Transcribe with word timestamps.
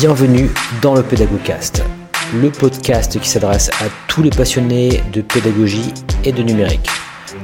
Bienvenue 0.00 0.50
dans 0.82 0.94
le 0.94 1.02
Pédagogcast, 1.02 1.82
le 2.34 2.50
podcast 2.50 3.18
qui 3.18 3.26
s'adresse 3.26 3.70
à 3.80 3.86
tous 4.08 4.22
les 4.22 4.28
passionnés 4.28 5.02
de 5.10 5.22
pédagogie 5.22 5.94
et 6.22 6.32
de 6.32 6.42
numérique. 6.42 6.90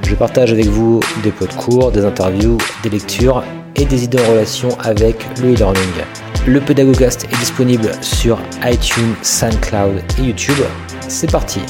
Je 0.03 0.15
partage 0.15 0.53
avec 0.53 0.67
vous 0.67 1.01
des 1.23 1.31
pots 1.31 1.47
cours, 1.47 1.93
des 1.93 2.05
interviews, 2.05 2.59
des 2.83 2.91
lectures 2.91 3.43
et 3.75 3.87
des 3.87 4.05
idées 4.05 4.21
en 4.21 4.33
relation 4.33 4.69
avec 4.81 5.25
le 5.41 5.55
e-learning. 5.55 6.05
Le 6.47 6.61
Pédagogcast 6.61 7.25
est 7.25 7.39
disponible 7.39 7.91
sur 8.03 8.39
iTunes, 8.65 9.15
SoundCloud 9.23 10.03
et 10.19 10.23
YouTube. 10.23 10.63
C'est 11.09 11.33
parti 11.33 11.61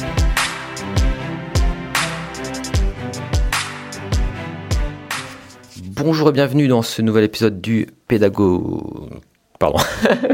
Bonjour 5.91 6.31
et 6.31 6.33
bienvenue 6.33 6.67
dans 6.67 6.83
ce 6.83 7.03
nouvel 7.03 7.23
épisode 7.23 7.61
du 7.61 7.87
Pédago... 8.09 9.23
Pardon. 9.63 9.79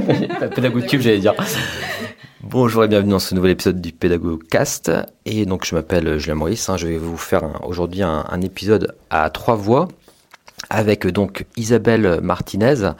Pédagogtube, 0.55 1.03
j'allais 1.03 1.19
dire. 1.19 1.35
Bonjour 2.41 2.83
et 2.85 2.89
bienvenue 2.89 3.11
dans 3.11 3.19
ce 3.19 3.35
nouvel 3.35 3.51
épisode 3.51 3.79
du 3.79 3.93
Pédagogcast. 3.93 4.91
Et 5.27 5.45
donc, 5.45 5.67
je 5.67 5.75
m'appelle 5.75 6.17
Julien 6.17 6.37
Maurice. 6.37 6.71
Hein. 6.71 6.79
je 6.79 6.87
vais 6.87 6.97
vous 6.97 7.19
faire 7.19 7.43
aujourd'hui 7.63 8.03
un, 8.03 8.25
un, 8.27 8.41
épisode 8.41 8.97
à 9.11 9.29
trois 9.29 9.55
voix 9.55 9.89
avec 10.71 11.07
donc 11.07 11.47
Isabelle 11.57 12.21
Martinez 12.23 12.91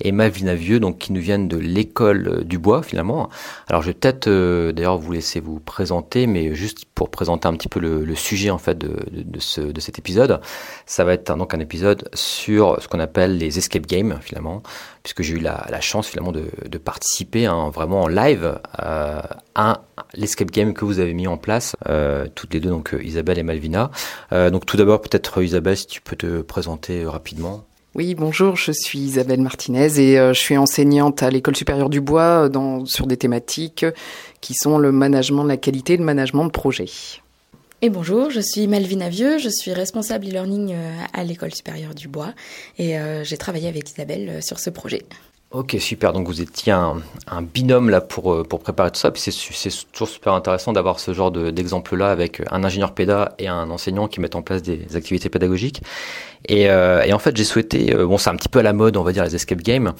et 0.00 0.12
Malvina 0.12 0.54
Vieux, 0.54 0.80
donc 0.80 0.98
qui 0.98 1.12
nous 1.12 1.20
viennent 1.20 1.48
de 1.48 1.56
l'école 1.56 2.44
du 2.44 2.58
bois 2.58 2.82
finalement. 2.82 3.28
Alors 3.68 3.82
je 3.82 3.88
vais 3.88 3.94
peut-être 3.94 4.28
euh, 4.28 4.72
d'ailleurs 4.72 4.98
vous 4.98 5.12
laisser 5.12 5.40
vous 5.40 5.60
présenter, 5.60 6.26
mais 6.26 6.54
juste 6.54 6.84
pour 6.94 7.10
présenter 7.10 7.46
un 7.48 7.54
petit 7.54 7.68
peu 7.68 7.80
le, 7.80 8.14
sujet 8.14 8.50
en 8.50 8.58
fait 8.58 8.76
de, 8.76 8.88
de, 8.88 9.22
de, 9.22 9.40
ce, 9.40 9.60
de 9.60 9.80
cet 9.80 9.98
épisode, 9.98 10.40
ça 10.86 11.04
va 11.04 11.12
être 11.12 11.36
donc 11.36 11.54
un 11.54 11.60
épisode 11.60 12.08
sur 12.14 12.82
ce 12.82 12.88
qu'on 12.88 13.00
appelle 13.00 13.38
les 13.38 13.58
escape 13.58 13.86
games 13.86 14.18
finalement, 14.20 14.62
puisque 15.02 15.22
j'ai 15.22 15.34
eu 15.34 15.40
la, 15.40 15.80
chance 15.80 16.08
finalement 16.08 16.32
de, 16.32 16.78
participer 16.78 17.46
hein, 17.46 17.70
vraiment 17.70 18.02
en 18.02 18.08
live 18.08 18.58
euh, 18.82 19.22
à 19.54 19.82
l'escape 20.14 20.50
game 20.50 20.74
que 20.74 20.84
vous 20.84 21.00
avez 21.00 21.14
mis 21.14 21.26
en 21.26 21.36
place, 21.36 21.76
euh, 21.88 22.26
toutes 22.34 22.54
les 22.54 22.60
deux, 22.60 22.70
donc 22.70 22.94
Isabelle 23.02 23.38
et 23.38 23.42
Malvina. 23.42 23.90
Euh, 24.32 24.50
donc 24.50 24.66
tout 24.66 24.76
d'abord 24.76 25.00
peut-être 25.00 25.42
Isabelle, 25.42 25.76
si 25.76 25.86
tu 25.86 26.00
peux 26.00 26.16
te 26.16 26.42
présenter 26.42 27.04
rapidement. 27.08 27.64
Oui, 27.94 28.14
bonjour, 28.14 28.54
je 28.54 28.70
suis 28.70 28.98
Isabelle 28.98 29.40
Martinez 29.40 29.98
et 29.98 30.18
euh, 30.18 30.32
je 30.32 30.38
suis 30.38 30.56
enseignante 30.56 31.22
à 31.22 31.30
l'école 31.30 31.56
supérieure 31.56 31.88
du 31.88 32.00
bois 32.00 32.48
dans, 32.48 32.84
sur 32.84 33.06
des 33.06 33.16
thématiques 33.16 33.86
qui 34.40 34.54
sont 34.54 34.78
le 34.78 34.92
management 34.92 35.42
de 35.42 35.48
la 35.48 35.56
qualité 35.56 35.94
et 35.94 35.96
le 35.96 36.04
management 36.04 36.44
de 36.44 36.50
projet. 36.50 36.86
Et 37.80 37.90
bonjour, 37.90 38.30
je 38.30 38.40
suis 38.40 38.66
Malvina 38.66 39.08
Vieux, 39.08 39.38
je 39.38 39.48
suis 39.48 39.72
responsable 39.72 40.26
e-learning 40.26 40.74
à 41.12 41.24
l'école 41.24 41.54
supérieure 41.54 41.94
du 41.94 42.08
bois 42.08 42.34
et 42.76 42.98
euh, 42.98 43.24
j'ai 43.24 43.36
travaillé 43.36 43.68
avec 43.68 43.90
Isabelle 43.90 44.42
sur 44.42 44.58
ce 44.58 44.70
projet. 44.70 45.02
Ok, 45.50 45.76
super. 45.80 46.12
Donc 46.12 46.26
vous 46.26 46.42
étiez 46.42 46.72
un, 46.72 47.00
un 47.26 47.40
binôme 47.40 47.88
là 47.88 48.02
pour, 48.02 48.34
euh, 48.34 48.42
pour 48.44 48.60
préparer 48.60 48.90
tout 48.90 49.00
ça. 49.00 49.10
Puis 49.10 49.22
c'est 49.22 49.70
toujours 49.92 50.08
super 50.08 50.34
intéressant 50.34 50.74
d'avoir 50.74 51.00
ce 51.00 51.14
genre 51.14 51.30
d'exemple-là 51.30 52.10
avec 52.10 52.42
un 52.50 52.64
ingénieur 52.64 52.92
péda 52.92 53.34
et 53.38 53.48
un 53.48 53.70
enseignant 53.70 54.08
qui 54.08 54.20
mettent 54.20 54.36
en 54.36 54.42
place 54.42 54.62
des 54.62 54.94
activités 54.94 55.30
pédagogiques. 55.30 55.82
Et, 56.46 56.68
euh, 56.68 57.02
et 57.02 57.14
en 57.14 57.18
fait, 57.18 57.34
j'ai 57.34 57.44
souhaité, 57.44 57.94
euh, 57.94 58.06
bon, 58.06 58.18
c'est 58.18 58.28
un 58.28 58.36
petit 58.36 58.50
peu 58.50 58.58
à 58.58 58.62
la 58.62 58.74
mode, 58.74 58.98
on 58.98 59.02
va 59.02 59.12
dire, 59.12 59.24
les 59.24 59.34
escape 59.34 59.62
games, 59.62 59.94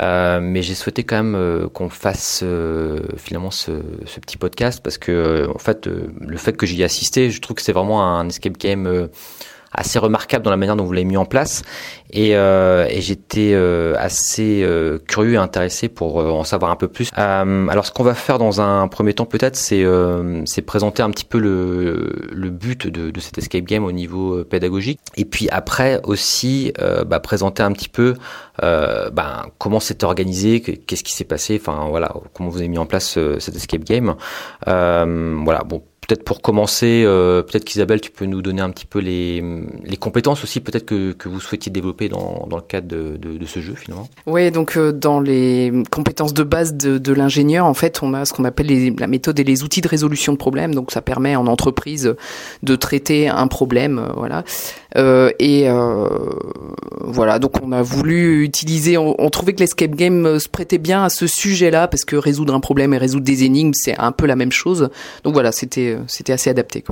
euh, 0.00 0.40
mais 0.40 0.62
j'ai 0.62 0.74
souhaité 0.74 1.04
quand 1.04 1.16
même 1.16 1.34
euh, 1.34 1.68
qu'on 1.68 1.90
fasse 1.90 2.40
euh, 2.42 3.00
finalement 3.18 3.50
ce, 3.50 3.82
ce, 4.06 4.18
petit 4.20 4.38
podcast 4.38 4.80
parce 4.82 4.96
que, 4.96 5.46
en 5.54 5.58
fait, 5.58 5.86
le 5.86 6.36
fait 6.38 6.56
que 6.56 6.64
j'y 6.64 6.80
ai 6.80 6.84
assisté, 6.84 7.30
je 7.30 7.40
trouve 7.42 7.56
que 7.56 7.62
c'est 7.62 7.72
vraiment 7.72 8.02
un 8.02 8.28
escape 8.28 8.56
game 8.56 9.08
assez 9.76 9.98
remarquable 9.98 10.44
dans 10.44 10.50
la 10.50 10.56
manière 10.56 10.76
dont 10.76 10.84
vous 10.84 10.92
l'avez 10.92 11.04
mis 11.04 11.16
en 11.16 11.24
place. 11.24 11.62
Et, 12.10 12.36
euh, 12.36 12.86
et 12.88 13.00
j'étais 13.00 13.52
euh, 13.52 13.94
assez 13.98 14.62
euh, 14.62 14.98
curieux 15.06 15.34
et 15.34 15.36
intéressé 15.36 15.88
pour 15.88 16.16
en 16.16 16.44
savoir 16.44 16.70
un 16.70 16.76
peu 16.76 16.88
plus. 16.88 17.10
alors 17.14 17.86
ce 17.86 17.92
qu'on 17.92 18.04
va 18.04 18.14
faire 18.14 18.38
dans 18.38 18.60
un 18.60 18.88
premier 18.88 19.12
temps 19.12 19.26
peut-être, 19.26 19.56
c'est 19.56 19.84
c'est 20.44 20.62
présenter 20.62 21.02
un 21.02 21.10
petit 21.10 21.24
peu 21.24 21.38
le, 21.38 22.12
le 22.32 22.50
but 22.50 22.86
de, 22.86 23.10
de 23.10 23.20
cet 23.20 23.38
escape 23.38 23.64
game 23.64 23.84
au 23.84 23.92
niveau 23.92 24.44
pédagogique. 24.44 25.00
Et 25.16 25.24
puis 25.24 25.48
après 25.50 26.00
aussi 26.04 26.72
bah, 27.06 27.20
présenter 27.20 27.62
un 27.62 27.72
petit 27.72 27.88
peu 27.88 28.14
bah, 28.60 29.46
comment 29.58 29.80
c'est 29.80 30.04
organisé, 30.04 30.60
qu'est-ce 30.60 31.04
qui 31.04 31.12
s'est 31.12 31.24
passé, 31.24 31.58
enfin 31.60 31.88
voilà, 31.90 32.14
comment 32.32 32.48
vous 32.48 32.58
avez 32.58 32.68
mis 32.68 32.78
en 32.78 32.86
place 32.86 33.18
cet 33.38 33.56
escape 33.56 33.84
game. 33.84 34.14
voilà, 34.64 35.64
bon 35.64 35.82
peut-être 36.06 36.24
pour 36.24 36.40
commencer, 36.40 37.02
euh, 37.04 37.42
peut-être 37.42 37.64
qu'Isabelle, 37.64 38.00
tu 38.00 38.10
peux 38.10 38.26
nous 38.26 38.42
donner 38.42 38.62
un 38.62 38.70
petit 38.70 38.86
peu 38.86 39.00
les, 39.00 39.42
les 39.84 39.96
compétences 39.96 40.44
aussi, 40.44 40.60
peut-être 40.60 40.86
que, 40.86 41.12
que 41.12 41.28
vous 41.28 41.40
souhaitiez 41.40 41.72
développer 41.72 42.08
dans, 42.08 42.46
dans 42.48 42.56
le 42.56 42.62
cadre 42.62 42.86
de, 42.86 43.16
de, 43.16 43.38
de 43.38 43.46
ce 43.46 43.60
jeu 43.60 43.74
finalement. 43.74 44.08
Oui, 44.26 44.50
donc 44.50 44.76
euh, 44.76 44.92
dans 44.92 45.20
les 45.20 45.72
compétences 45.90 46.34
de 46.34 46.42
base 46.42 46.74
de, 46.74 46.98
de 46.98 47.12
l'ingénieur, 47.12 47.66
en 47.66 47.74
fait, 47.74 48.02
on 48.02 48.14
a 48.14 48.24
ce 48.24 48.32
qu'on 48.32 48.44
appelle 48.44 48.66
les, 48.66 48.90
la 48.90 49.06
méthode 49.06 49.38
et 49.40 49.44
les 49.44 49.62
outils 49.62 49.80
de 49.80 49.88
résolution 49.88 50.32
de 50.32 50.38
problèmes. 50.38 50.74
Donc 50.74 50.92
ça 50.92 51.02
permet 51.02 51.36
en 51.36 51.46
entreprise 51.46 52.14
de 52.62 52.76
traiter 52.76 53.28
un 53.28 53.48
problème, 53.48 53.98
euh, 53.98 54.12
voilà. 54.16 54.44
Euh, 54.96 55.30
et 55.38 55.68
euh, 55.68 56.08
voilà, 57.00 57.38
donc 57.38 57.62
on 57.62 57.72
a 57.72 57.82
voulu 57.82 58.42
utiliser, 58.44 58.96
on, 58.96 59.30
trouvait 59.30 59.52
que 59.52 59.60
l'escape 59.60 59.94
game 59.94 60.38
se 60.38 60.48
prêtait 60.48 60.78
bien 60.78 61.04
à 61.04 61.08
ce 61.10 61.26
sujet-là 61.26 61.88
parce 61.88 62.04
que 62.04 62.16
résoudre 62.16 62.54
un 62.54 62.60
problème 62.60 62.94
et 62.94 62.98
résoudre 62.98 63.24
des 63.24 63.44
énigmes, 63.44 63.72
c'est 63.74 63.98
un 63.98 64.12
peu 64.12 64.26
la 64.26 64.36
même 64.36 64.52
chose. 64.52 64.90
Donc 65.24 65.34
voilà, 65.34 65.52
c'était 65.52 65.98
assez 66.28 66.50
adapté. 66.50 66.82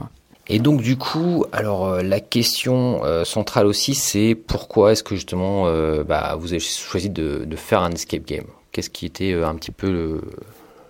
Et 0.46 0.58
donc 0.58 0.82
du 0.82 0.96
coup, 0.96 1.46
alors 1.52 1.86
euh, 1.86 2.02
la 2.02 2.20
question 2.20 3.02
euh, 3.04 3.24
centrale 3.24 3.66
aussi, 3.66 3.94
c'est 3.94 4.34
pourquoi 4.34 4.92
est-ce 4.92 5.02
que 5.02 5.14
justement 5.14 5.66
euh, 5.66 6.04
bah, 6.04 6.36
vous 6.38 6.52
avez 6.52 6.60
choisi 6.60 7.08
de, 7.08 7.46
faire 7.56 7.82
un 7.82 7.92
escape 7.92 8.26
game? 8.26 8.44
Qu'est-ce 8.72 8.90
qui 8.90 9.06
était 9.06 9.32
un 9.32 9.54
petit 9.54 9.70
peu 9.70 10.20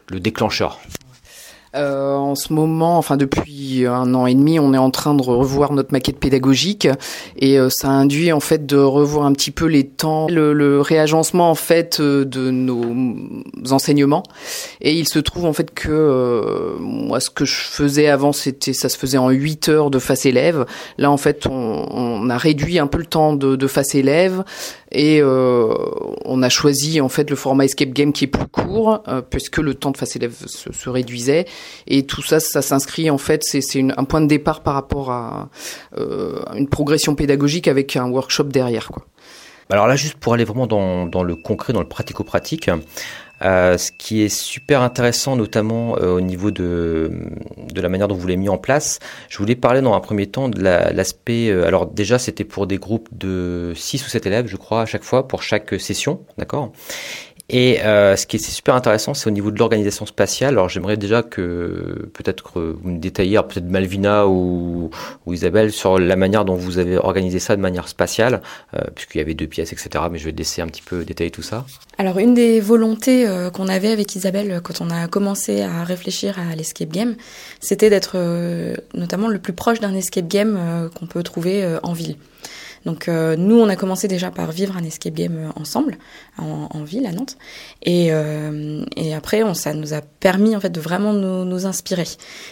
le 0.09 0.21
déclencheur? 0.21 0.81
Euh, 1.75 2.15
en 2.15 2.35
ce 2.35 2.53
moment, 2.53 2.99
enfin 2.99 3.17
depuis 3.17 3.87
un 3.87 4.15
an 4.15 4.27
et 4.27 4.35
demi, 4.35 4.59
on 4.59 4.73
est 4.75 4.79
en 4.79 4.91
train 4.91 5.15
de 5.15 5.23
revoir 5.23 5.73
notre 5.73 5.93
maquette 5.93 6.19
pédagogique 6.19 6.89
et 7.37 7.59
euh, 7.59 7.69
ça 7.71 7.89
induit 7.89 8.33
en 8.33 8.41
fait 8.41 8.67
de 8.67 8.77
revoir 8.77 9.27
un 9.27 9.33
petit 9.33 9.51
peu 9.51 9.67
les 9.67 9.85
temps, 9.85 10.29
le, 10.29 10.53
le 10.53 10.81
réagencement 10.81 11.51
en 11.51 11.55
fait 11.55 11.99
euh, 12.01 12.25
de 12.25 12.51
nos 12.51 12.85
enseignements. 13.71 14.23
Et 14.81 14.95
il 14.95 15.09
se 15.09 15.19
trouve 15.19 15.47
en 15.47 15.53
fait 15.53 15.73
que 15.73 15.91
euh, 15.91 16.77
moi, 16.79 17.21
ce 17.21 17.31
que 17.31 17.45
je 17.45 17.55
faisais 17.55 18.09
avant, 18.09 18.33
c'était 18.33 18.73
ça 18.73 18.89
se 18.89 18.99
faisait 18.99 19.19
en 19.19 19.31
8 19.31 19.69
heures 19.69 19.91
de 19.91 19.99
face 19.99 20.27
élève. 20.27 20.67
Là, 20.99 21.11
en 21.11 21.17
fait, 21.17 21.47
on, 21.47 21.87
on 21.91 22.31
a 22.31 22.37
réduit 22.37 22.79
un 22.79 22.87
peu 22.87 22.99
le 22.99 23.07
temps 23.07 23.35
de, 23.35 23.57
de 23.57 23.67
face 23.67 23.95
élève 23.95 24.45
et 24.95 25.21
euh, 25.21 25.75
on 26.25 26.43
a 26.43 26.49
choisi 26.49 27.01
en 27.01 27.09
fait 27.09 27.29
le 27.29 27.37
format 27.37 27.65
escape 27.65 27.91
game 27.91 28.13
qui 28.13 28.25
est 28.25 28.29
plus 28.29 28.47
court 28.47 29.03
euh, 29.09 29.21
puisque 29.29 29.59
le 29.59 29.75
temps 29.75 29.91
de 29.91 29.97
face 29.97 30.15
élève 30.17 30.35
se, 30.47 30.73
se 30.73 30.89
réduisait 30.89 31.47
et 31.89 32.07
tout 32.07 32.23
ça 32.23 32.39
ça 32.41 32.63
s'inscrit 32.63 33.11
en 33.11 33.19
fait 33.19 33.43
c'est 33.43 33.61
un 33.97 34.05
point 34.05 34.21
de 34.21 34.27
départ 34.27 34.63
par 34.63 34.75
rapport 34.75 35.11
à 35.11 35.51
euh, 35.99 36.41
une 36.55 36.69
progression 36.69 37.17
pédagogique 37.17 37.67
avec 37.69 37.97
un 37.97 38.09
workshop 38.09 38.45
derrière. 38.45 38.91
Alors 39.69 39.89
là 39.89 39.97
juste 39.97 40.17
pour 40.17 40.35
aller 40.35 40.45
vraiment 40.45 40.67
dans, 40.67 41.23
le 41.23 41.35
concret 41.35 41.73
dans 41.73 41.81
le 41.81 41.89
pratico-pratique 41.89 42.71
ce 43.41 43.91
qui 43.99 44.23
est 44.23 44.29
super 44.31 44.81
intéressant, 44.81 45.37
notamment 45.37 45.93
au 45.93 46.21
niveau 46.23 46.51
de, 46.51 47.11
de 47.75 47.81
la 47.81 47.89
manière 47.89 48.09
dont 48.09 48.15
vous 48.15 48.27
l'avez 48.27 48.39
mis 48.39 48.49
en 48.49 48.59
place, 48.59 49.01
je 49.29 49.39
voulais 49.39 49.57
parler 49.57 49.83
dans 49.83 49.95
un 49.95 50.01
premier 50.01 50.27
temps 50.27 50.49
de 50.49 50.61
l'aspect. 50.61 51.49
La, 51.49 51.53
euh, 51.53 51.67
alors 51.67 51.87
déjà, 51.87 52.19
c'était 52.19 52.45
pour 52.45 52.67
des 52.67 52.79
groupes 52.79 53.09
de 53.13 53.73
6 53.77 54.07
ou 54.07 54.09
7 54.09 54.27
élèves, 54.27 54.47
je 54.47 54.57
crois, 54.57 54.83
à 54.83 54.87
chaque 54.87 55.05
fois, 55.05 55.29
pour 55.29 55.43
chaque 55.43 55.79
session, 55.79 56.21
d'accord? 56.39 56.73
Et 57.51 57.83
euh, 57.83 58.17
ce 58.17 58.27
qui 58.27 58.37
est 58.37 58.39
super 58.39 58.75
intéressant, 58.75 59.13
c'est 59.13 59.29
au 59.29 59.33
niveau 59.33 59.51
de 59.51 59.59
l'organisation 59.59 60.07
spatiale. 60.07 60.55
Alors 60.55 60.71
j'aimerais 60.71 60.97
déjà 60.97 61.23
que 61.23 62.09
peut-être 62.15 62.55
que 62.55 62.59
vous 62.59 62.89
me 62.89 62.99
détailliez, 62.99 63.39
peut-être 63.47 63.69
Malvina 63.69 64.27
ou, 64.27 64.91
Isabelle, 65.31 65.71
sur 65.71 65.99
la 65.99 66.17
manière 66.17 66.47
dont 66.47 66.55
vous 66.55 66.79
avez 66.79 66.97
organisé 66.97 67.39
ça 67.39 67.55
de 67.55 67.61
manière 67.61 67.89
spatiale, 67.89 68.41
euh, 68.73 68.81
puisqu'il 68.95 69.19
y 69.19 69.21
avait 69.21 69.35
deux 69.35 69.47
pièces, 69.47 69.75
etc. 69.75 70.07
Mais 70.11 70.19
je 70.19 70.25
vais 70.25 70.33
laisser 70.33 70.63
un 70.63 70.69
petit 70.69 70.81
peu 70.81 71.05
détailler 71.05 71.31
tout 71.31 71.43
ça. 71.43 71.67
Alors 71.99 72.19
une 72.19 72.33
des 72.33 72.61
volontés 72.61 73.29
euh, 73.29 73.51
qu'on 73.51 73.69
avait 73.69 73.93
avec 73.93 74.17
Isabelle 74.17 74.61
quand 74.65 74.81
on 74.81 74.89
a 74.89 75.07
commencé 75.07 75.61
à 75.61 75.85
réfléchir 75.85 76.39
à 76.39 76.55
l'escape 76.57 76.89
game, 76.89 77.15
c'était 77.61 77.91
d'être 77.91 78.17
notamment 78.95 79.29
le 79.29 79.39
plus 79.39 79.53
proche 79.53 79.81
d'un 79.81 79.95
escape 79.95 80.29
game 80.29 80.91
qu'on 80.95 81.07
peut 81.07 81.23
trouver 81.23 81.77
en 81.83 81.93
ville. 81.93 82.17
Donc 82.85 83.09
euh, 83.09 83.37
nous, 83.37 83.59
on 83.59 83.69
a 83.69 83.77
commencé 83.77 84.09
déjà 84.09 84.31
par 84.31 84.53
vivre 84.53 84.77
un 84.77 84.85
escape 84.85 85.15
game 85.15 85.37
euh, 85.37 85.61
ensemble 85.61 85.97
en, 86.39 86.85
ville 86.85 87.07
à 87.07 87.13
Nantes, 87.13 87.37
et, 87.83 88.09
euh, 88.11 88.85
et 88.97 89.15
après, 89.15 89.43
on, 89.43 89.55
ça 89.55 89.73
nous 89.73 89.95
a 89.95 90.01
permis 90.03 90.55
en 90.55 90.61
fait 90.61 90.71
de 90.71 90.81
vraiment 90.81 91.13
nous, 91.13 91.45
nous 91.45 91.67
inspirer. 91.67 92.05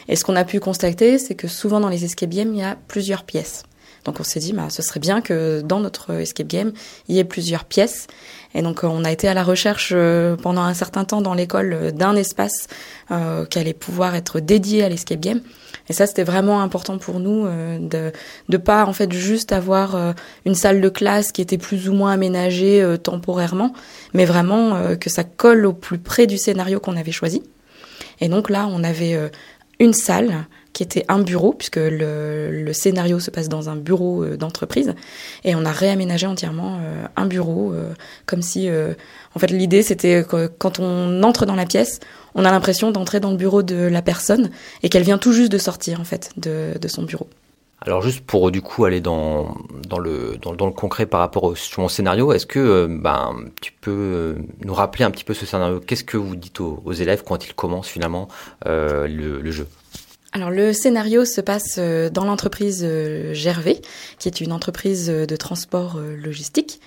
Et 0.08 0.16
ce 0.16 0.24
qu'on 0.24 0.36
a 0.36 0.44
pu 0.44 0.60
constater, 0.60 1.18
c'est 1.18 1.34
que 1.34 1.48
souvent 1.48 1.80
dans 1.80 1.88
les 1.88 2.04
escape 2.04 2.30
games, 2.30 2.52
il 2.54 2.60
y 2.60 2.62
a 2.62 2.76
plusieurs 2.88 3.24
pièces. 3.24 3.64
Donc 4.04 4.18
on 4.18 4.24
s'est 4.24 4.40
dit, 4.40 4.52
bah, 4.52 4.68
ce 4.68 4.82
serait 4.82 5.00
bien 5.00 5.20
que 5.20 5.60
dans 5.60 5.80
notre 5.80 6.12
escape 6.14 6.48
game, 6.48 6.72
il 7.08 7.16
y 7.16 7.18
ait 7.18 7.24
plusieurs 7.24 7.64
pièces. 7.64 8.06
Et 8.54 8.62
donc 8.62 8.84
on 8.84 9.04
a 9.04 9.12
été 9.12 9.28
à 9.28 9.34
la 9.34 9.44
recherche 9.44 9.94
pendant 10.42 10.62
un 10.62 10.74
certain 10.74 11.04
temps 11.04 11.20
dans 11.20 11.34
l'école 11.34 11.92
d'un 11.92 12.16
espace 12.16 12.66
euh, 13.10 13.44
qui 13.46 13.58
allait 13.58 13.74
pouvoir 13.74 14.14
être 14.14 14.40
dédié 14.40 14.82
à 14.82 14.88
l'escape 14.88 15.20
game. 15.20 15.40
Et 15.92 15.94
ça, 15.94 16.06
c'était 16.06 16.24
vraiment 16.24 16.62
important 16.62 16.96
pour 16.96 17.20
nous 17.20 17.44
euh, 17.44 17.76
de 17.78 18.12
de 18.48 18.56
pas 18.56 18.86
en 18.86 18.94
fait 18.94 19.12
juste 19.12 19.52
avoir 19.52 19.94
euh, 19.94 20.12
une 20.46 20.54
salle 20.54 20.80
de 20.80 20.88
classe 20.88 21.32
qui 21.32 21.42
était 21.42 21.58
plus 21.58 21.90
ou 21.90 21.92
moins 21.92 22.12
aménagée 22.12 22.80
euh, 22.80 22.96
temporairement, 22.96 23.74
mais 24.14 24.24
vraiment 24.24 24.96
que 24.98 25.10
ça 25.10 25.22
colle 25.22 25.66
au 25.66 25.74
plus 25.74 25.98
près 25.98 26.26
du 26.26 26.38
scénario 26.38 26.80
qu'on 26.80 26.96
avait 26.96 27.12
choisi. 27.12 27.42
Et 28.22 28.30
donc 28.30 28.48
là, 28.48 28.66
on 28.70 28.82
avait 28.84 29.30
une 29.80 29.92
salle 29.92 30.46
qui 30.72 30.82
était 30.82 31.04
un 31.08 31.18
bureau, 31.18 31.52
puisque 31.52 31.76
le, 31.80 32.72
scénario 32.72 33.20
se 33.20 33.30
passe 33.30 33.48
dans 33.48 33.68
un 33.68 33.76
bureau 33.76 34.24
d'entreprise, 34.36 34.94
et 35.44 35.54
on 35.54 35.64
a 35.64 35.72
réaménagé 35.72 36.26
entièrement 36.26 36.80
un 37.16 37.26
bureau, 37.26 37.74
comme 38.26 38.42
si, 38.42 38.68
en 39.34 39.38
fait, 39.38 39.48
l'idée 39.48 39.82
c'était 39.82 40.24
que 40.24 40.46
quand 40.46 40.78
on 40.78 41.22
entre 41.22 41.44
dans 41.44 41.54
la 41.54 41.66
pièce, 41.66 42.00
on 42.34 42.44
a 42.44 42.50
l'impression 42.50 42.90
d'entrer 42.90 43.20
dans 43.20 43.30
le 43.30 43.36
bureau 43.36 43.62
de 43.62 43.76
la 43.76 44.02
personne 44.02 44.50
et 44.82 44.88
qu'elle 44.88 45.02
vient 45.02 45.18
tout 45.18 45.32
juste 45.32 45.52
de 45.52 45.58
sortir 45.58 46.00
en 46.00 46.04
fait 46.04 46.30
de, 46.36 46.88
son 46.88 47.02
bureau. 47.02 47.28
Alors 47.80 48.00
juste 48.00 48.24
pour 48.24 48.50
du 48.52 48.62
coup 48.62 48.84
aller 48.84 49.00
dans, 49.00 49.56
dans, 49.88 49.98
le, 49.98 50.36
dans, 50.40 50.66
le 50.66 50.72
concret 50.72 51.06
par 51.06 51.20
rapport 51.20 51.44
au, 51.44 51.54
mon 51.78 51.88
scénario, 51.88 52.32
est-ce 52.32 52.46
que 52.46 52.60
euh, 52.60 52.86
ben, 52.88 53.34
tu 53.60 53.72
peux 53.72 53.90
euh, 53.90 54.34
nous 54.64 54.74
rappeler 54.74 55.04
un 55.04 55.10
petit 55.10 55.24
peu 55.24 55.34
ce 55.34 55.46
scénario? 55.46 55.80
Qu'est-ce 55.80 56.04
que 56.04 56.16
vous 56.16 56.36
dites 56.36 56.60
aux, 56.60 56.92
élèves? 56.92 57.24
Quand 57.26 57.44
ils 57.44 57.54
commencent 57.54 57.88
finalement 57.88 58.28
euh, 58.66 59.08
le, 59.08 59.40
le, 59.40 59.50
jeu? 59.50 59.66
Alors 60.32 60.50
le 60.50 60.72
scénario 60.72 61.24
se 61.24 61.40
passe 61.40 61.78
dans 61.78 62.24
l'entreprise 62.24 62.86
Gervais, 63.32 63.80
qui 64.18 64.28
est 64.28 64.40
une 64.40 64.52
entreprise 64.52 65.08
de 65.08 65.36
transport 65.36 66.00
logistique, 66.00 66.80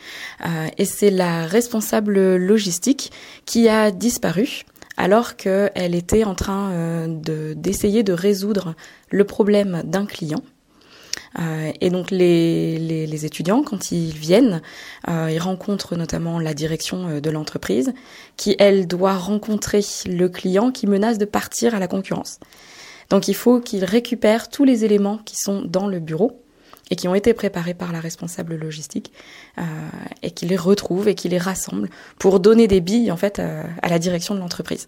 et 0.78 0.86
c'est 0.86 1.12
la 1.12 1.46
responsable 1.46 2.38
logistique 2.38 3.12
qui 3.46 3.70
a 3.70 3.92
disparu 3.92 4.66
alors 4.98 5.36
qu'elle 5.36 5.96
était 5.96 6.24
en 6.24 6.36
train 6.36 6.72
euh, 6.72 7.54
d'essayer 7.56 8.04
de, 8.04 8.14
résoudre 8.14 8.76
le 9.10 9.24
problème 9.26 9.82
d'un 9.86 10.06
client. 10.06 10.42
Euh, 11.40 11.72
et 11.82 11.90
donc 11.90 12.12
les, 12.12 13.26
étudiants, 13.26 13.62
quand 13.64 13.92
ils 13.92 14.14
viennent, 14.14 14.62
euh, 15.10 15.30
ils 15.32 15.40
rencontrent 15.40 15.96
notamment 15.96 16.40
la 16.40 16.54
direction 16.54 17.08
euh, 17.08 17.20
de 17.20 17.30
l'entreprise, 17.30 17.94
qui 18.38 18.56
elle 18.58 18.88
doit 18.88 19.18
rencontrer 19.18 19.82
le 20.06 20.28
client 20.28 20.72
qui 20.72 20.88
menace 20.88 21.18
de 21.18 21.26
partir 21.26 21.76
à 21.76 21.80
la 21.80 21.88
concurrence. 21.88 22.40
Donc 23.10 23.28
il 23.28 23.36
faut 23.36 23.60
qu'ils 23.60 23.86
récupèrent 23.86 24.50
tous 24.50 24.64
les 24.64 24.86
éléments 24.86 25.20
qui 25.20 25.36
sont 25.36 25.62
dans 25.64 25.88
le 25.88 26.00
bureau 26.00 26.42
et 26.92 26.96
qui 26.96 27.08
ont 27.08 27.16
été 27.16 27.34
préparés 27.34 27.74
par 27.74 27.92
la 27.92 28.00
responsable 28.00 28.56
logistique 28.56 29.12
euh, 29.58 29.62
et 30.22 30.32
qui 30.32 30.46
les 30.46 30.58
retrouve 30.58 31.08
et 31.08 31.16
qui 31.16 31.30
les 31.30 31.38
rassemble 31.38 31.90
pour 32.20 32.40
donner 32.40 32.68
des 32.68 32.82
billes 32.82 33.12
en 33.12 33.18
fait 33.18 33.40
euh, 33.40 33.64
à 33.82 33.90
la 33.90 34.00
direction 34.00 34.36
de 34.36 34.40
l'entreprise. 34.40 34.88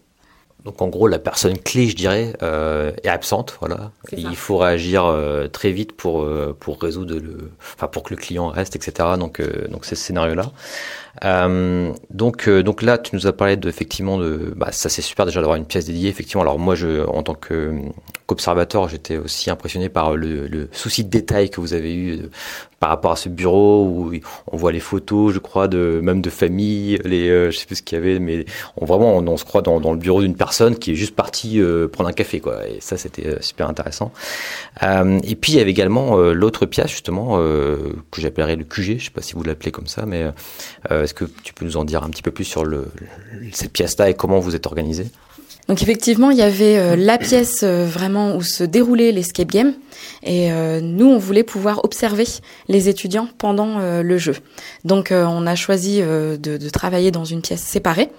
Donc 0.68 0.82
en 0.82 0.88
gros, 0.88 1.08
la 1.08 1.18
personne 1.18 1.56
clé, 1.56 1.88
je 1.88 1.96
dirais, 1.96 2.34
euh, 2.42 2.92
est 3.02 3.08
absente. 3.08 3.56
Voilà. 3.60 3.90
Il 4.14 4.36
faut 4.36 4.58
réagir 4.58 5.06
euh, 5.06 5.48
très 5.48 5.72
vite 5.72 5.92
pour 5.92 6.20
euh, 6.20 6.54
pour 6.60 6.78
résoudre 6.78 7.14
le, 7.14 7.50
enfin 7.74 7.86
pour 7.86 8.02
que 8.02 8.12
le 8.12 8.20
client 8.20 8.48
reste, 8.48 8.76
etc. 8.76 9.08
Donc 9.18 9.40
donc 9.70 9.86
c'est 9.86 9.94
ce 9.94 10.04
scénario-là. 10.04 10.52
Donc 12.10 12.50
donc 12.50 12.82
là, 12.82 12.98
tu 12.98 13.16
nous 13.16 13.26
as 13.26 13.32
parlé 13.32 13.56
de 13.56 13.66
effectivement 13.66 14.18
de, 14.18 14.52
bah 14.54 14.72
ça 14.72 14.90
c'est 14.90 15.00
super 15.00 15.24
déjà 15.24 15.40
d'avoir 15.40 15.56
une 15.56 15.64
pièce 15.64 15.86
dédiée. 15.86 16.10
Effectivement, 16.10 16.42
alors 16.42 16.58
moi 16.58 16.74
je 16.74 17.06
en 17.06 17.22
tant 17.22 17.34
que 17.34 17.72
qu'observateur, 18.26 18.90
j'étais 18.90 19.16
aussi 19.16 19.48
impressionné 19.48 19.88
par 19.88 20.14
le, 20.14 20.48
le, 20.48 20.68
souci 20.72 21.02
de 21.02 21.08
détail 21.08 21.48
que 21.48 21.62
vous 21.62 21.72
avez 21.72 21.94
eu 21.94 22.28
par 22.80 22.90
rapport 22.90 23.12
à 23.12 23.16
ce 23.16 23.28
bureau 23.28 23.84
où 23.86 24.12
on 24.52 24.56
voit 24.56 24.70
les 24.70 24.80
photos, 24.80 25.34
je 25.34 25.38
crois, 25.40 25.66
de 25.66 26.00
même 26.02 26.20
de 26.20 26.30
famille, 26.30 26.98
les, 27.04 27.28
euh, 27.28 27.50
je 27.50 27.58
sais 27.58 27.66
plus 27.66 27.76
ce 27.76 27.82
qu'il 27.82 27.98
y 27.98 28.00
avait, 28.00 28.18
mais 28.20 28.44
on 28.76 28.84
vraiment 28.84 29.16
on, 29.16 29.36
se 29.36 29.44
croit 29.44 29.62
dans, 29.62 29.80
dans, 29.80 29.92
le 29.92 29.98
bureau 29.98 30.22
d'une 30.22 30.36
personne 30.36 30.76
qui 30.76 30.92
est 30.92 30.94
juste 30.94 31.16
partie 31.16 31.60
euh, 31.60 31.88
prendre 31.88 32.08
un 32.08 32.12
café, 32.12 32.40
quoi. 32.40 32.68
Et 32.68 32.80
ça, 32.80 32.96
c'était 32.96 33.26
euh, 33.26 33.36
super 33.40 33.68
intéressant. 33.68 34.12
Euh, 34.82 35.18
et 35.24 35.34
puis 35.34 35.52
il 35.52 35.58
y 35.58 35.60
avait 35.60 35.70
également 35.70 36.18
euh, 36.18 36.32
l'autre 36.32 36.66
pièce 36.66 36.90
justement 36.90 37.38
euh, 37.38 37.94
que 38.10 38.20
j'appellerais 38.20 38.56
le 38.56 38.64
QG, 38.64 38.98
je 38.98 39.04
sais 39.06 39.10
pas 39.10 39.22
si 39.22 39.34
vous 39.34 39.42
l'appelez 39.42 39.72
comme 39.72 39.86
ça, 39.86 40.06
mais 40.06 40.26
est-ce 40.90 41.14
que 41.14 41.24
tu 41.42 41.54
peux 41.54 41.64
nous 41.64 41.76
en 41.76 41.84
dire 41.84 42.02
un 42.04 42.10
petit 42.10 42.22
peu 42.22 42.30
plus 42.30 42.44
sur 42.44 42.64
le, 42.64 42.90
cette 43.52 43.72
pièce-là 43.72 44.10
et 44.10 44.14
comment 44.14 44.38
vous 44.38 44.54
êtes 44.54 44.66
organisé? 44.66 45.06
Donc 45.68 45.82
effectivement, 45.82 46.30
il 46.30 46.38
y 46.38 46.42
avait 46.42 46.78
euh, 46.78 46.96
la 46.96 47.18
pièce 47.18 47.60
euh, 47.62 47.84
vraiment 47.84 48.34
où 48.34 48.42
se 48.42 48.64
déroulait 48.64 49.12
l'escape 49.12 49.48
game 49.48 49.74
et 50.22 50.50
euh, 50.50 50.80
nous 50.80 51.06
on 51.06 51.18
voulait 51.18 51.42
pouvoir 51.42 51.84
observer 51.84 52.24
les 52.68 52.88
étudiants 52.88 53.28
pendant 53.36 53.78
le 53.78 54.18
jeu. 54.18 54.36
Donc 54.84 55.12
on 55.12 55.46
a 55.46 55.54
choisi 55.54 56.00
de, 56.00 56.68
travailler 56.70 57.10
dans 57.10 57.24
une 57.24 57.42
pièce 57.42 57.60
séparée. 57.60 58.10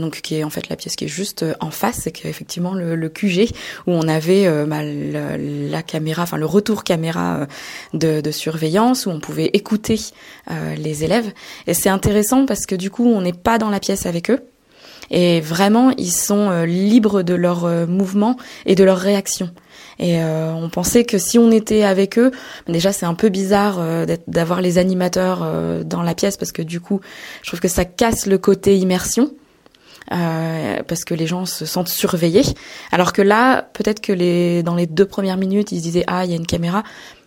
donc 0.00 0.20
qui 0.20 0.36
est 0.36 0.44
en 0.44 0.50
fait 0.50 0.68
la 0.68 0.76
pièce 0.76 0.96
qui 0.96 1.04
est 1.04 1.08
juste 1.08 1.44
en 1.60 1.70
face, 1.70 2.00
c'est 2.02 2.10
qu'effectivement 2.12 2.74
le, 2.74 2.96
le, 2.96 3.08
QG 3.08 3.50
où 3.86 3.92
on 3.92 4.08
avait 4.08 4.48
bah, 4.66 4.82
la, 4.82 5.36
la, 5.36 5.82
caméra, 5.82 6.22
enfin 6.22 6.36
le 6.36 6.46
retour 6.46 6.84
caméra 6.84 7.46
de, 7.94 8.20
de, 8.20 8.30
surveillance 8.30 9.06
où 9.06 9.10
on 9.10 9.20
pouvait 9.20 9.50
écouter 9.52 10.00
les 10.76 11.04
élèves. 11.04 11.32
Et 11.66 11.74
c'est 11.74 11.90
intéressant 11.90 12.46
parce 12.46 12.66
que 12.66 12.74
du 12.74 12.90
coup 12.90 13.06
on 13.06 13.20
n'est 13.20 13.32
pas 13.32 13.58
dans 13.58 13.70
la 13.70 13.80
pièce 13.80 14.06
avec 14.06 14.30
eux, 14.30 14.40
et 15.10 15.40
vraiment 15.40 15.90
ils 15.90 16.12
sont 16.12 16.50
euh, 16.50 16.66
libres 16.66 17.22
de 17.22 17.34
leurs 17.34 17.64
euh, 17.64 17.86
mouvements 17.86 18.36
et 18.66 18.74
de 18.74 18.84
leurs 18.84 18.98
réactions. 18.98 19.50
Et 19.98 20.22
euh, 20.22 20.52
on 20.54 20.68
pensait 20.68 21.04
que 21.04 21.18
si 21.18 21.38
on 21.38 21.50
était 21.50 21.84
avec 21.84 22.18
eux, 22.18 22.32
déjà 22.66 22.92
c'est 22.92 23.06
un 23.06 23.14
peu 23.14 23.28
bizarre 23.28 23.76
euh, 23.78 24.06
d'avoir 24.26 24.60
les 24.60 24.78
animateurs 24.78 25.46
dans 25.84 26.02
la 26.02 26.14
pièce 26.14 26.36
parce 26.36 26.52
que 26.52 26.62
du 26.62 26.80
coup, 26.80 27.00
je 27.42 27.48
trouve 27.48 27.60
que 27.60 27.68
ça 27.68 27.84
casse 27.84 28.26
le 28.26 28.38
côté 28.38 28.76
immersion. 28.76 29.32
parce 30.08 31.04
que 31.04 31.14
les 31.14 31.26
gens 31.26 31.46
se 31.46 31.64
sentent 31.66 31.88
surveillés, 31.88 32.44
alors 32.90 33.12
que 33.12 33.22
là, 33.22 33.62
peut-être 33.72 34.00
que 34.00 34.12
les 34.12 34.62
dans 34.62 34.74
les 34.74 34.86
deux 34.86 35.06
premières 35.06 35.36
minutes, 35.36 35.72
ils 35.72 35.78
se 35.78 35.82
disaient 35.82 36.04
ah 36.06 36.24
il 36.24 36.30
y 36.30 36.34
a 36.34 36.36
une 36.36 36.46
caméra, 36.46 36.82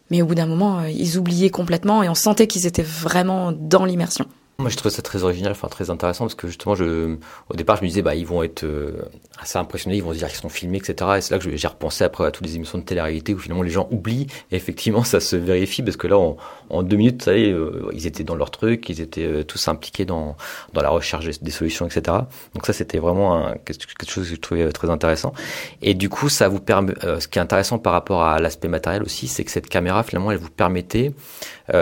mais 0.09 0.21
au 0.21 0.25
bout 0.25 0.35
d'un 0.35 0.45
moment, 0.45 0.83
ils 0.85 1.17
oubliaient 1.17 1.49
complètement 1.49 2.03
et 2.03 2.09
on 2.09 2.15
sentait 2.15 2.47
qu'ils 2.47 2.67
étaient 2.67 2.83
vraiment 2.83 3.53
dans 3.53 3.85
l'immersion. 3.85 4.25
Moi, 4.57 4.69
je 4.69 4.77
trouve 4.77 4.89
ça 4.89 5.01
très 5.01 5.23
original, 5.23 5.51
enfin 5.51 5.67
très 5.67 5.89
intéressant, 5.89 6.23
parce 6.25 6.35
que 6.35 6.47
justement, 6.47 6.75
je, 6.75 7.17
au 7.49 7.55
départ, 7.55 7.75
je 7.75 7.81
me 7.81 7.89
disais, 7.89 8.01
bah, 8.01 8.15
ils 8.15 8.25
vont 8.25 8.41
être 8.41 8.63
euh, 8.63 9.01
assez 9.37 9.57
impressionnés, 9.57 9.97
ils 9.97 10.03
vont 10.03 10.13
se 10.13 10.19
dire 10.19 10.29
qu'ils 10.29 10.37
sont 10.37 10.47
filmés, 10.47 10.77
etc. 10.77 11.11
Et 11.17 11.21
c'est 11.21 11.33
là 11.33 11.39
que 11.39 11.57
j'ai 11.57 11.67
repensé 11.67 12.05
après 12.05 12.25
à 12.25 12.31
toutes 12.31 12.45
les 12.47 12.55
émissions 12.55 12.77
de 12.77 12.83
télé-réalité 12.83 13.33
où 13.33 13.37
finalement 13.37 13.63
les 13.63 13.69
gens 13.69 13.89
oublient. 13.91 14.27
Et 14.51 14.55
effectivement, 14.55 15.03
ça 15.03 15.19
se 15.19 15.35
vérifie 15.35 15.83
parce 15.83 15.97
que 15.97 16.07
là, 16.07 16.17
en, 16.69 16.83
deux 16.83 16.95
minutes, 16.95 17.19
vous 17.19 17.25
savez, 17.25 17.51
euh, 17.51 17.89
ils 17.91 18.07
étaient 18.07 18.23
dans 18.23 18.35
leur 18.35 18.49
truc, 18.49 18.87
ils 18.87 19.01
étaient 19.01 19.25
euh, 19.25 19.43
tous 19.43 19.67
impliqués 19.67 20.05
dans 20.05 20.37
dans 20.71 20.81
la 20.81 20.89
recherche 20.89 21.25
des 21.25 21.51
solutions, 21.51 21.85
etc. 21.85 22.17
Donc 22.53 22.65
ça, 22.65 22.71
c'était 22.71 22.99
vraiment 22.99 23.35
un, 23.35 23.55
quelque 23.55 24.09
chose 24.09 24.29
que 24.29 24.35
je 24.35 24.39
trouvais 24.39 24.71
très 24.71 24.89
intéressant. 24.89 25.33
Et 25.81 25.95
du 25.95 26.07
coup, 26.07 26.29
ça 26.29 26.47
vous 26.47 26.61
permet. 26.61 26.93
ce 27.19 27.27
qui 27.27 27.39
est 27.39 27.41
intéressant 27.41 27.77
par 27.77 27.91
rapport 27.91 28.23
à 28.23 28.39
l'aspect 28.39 28.69
matériel 28.69 29.03
aussi, 29.03 29.27
c'est 29.27 29.43
que 29.43 29.51
cette 29.51 29.67
caméra, 29.67 30.03
finalement, 30.03 30.31
elle 30.31 30.37
vous 30.37 30.49
permettait, 30.49 31.13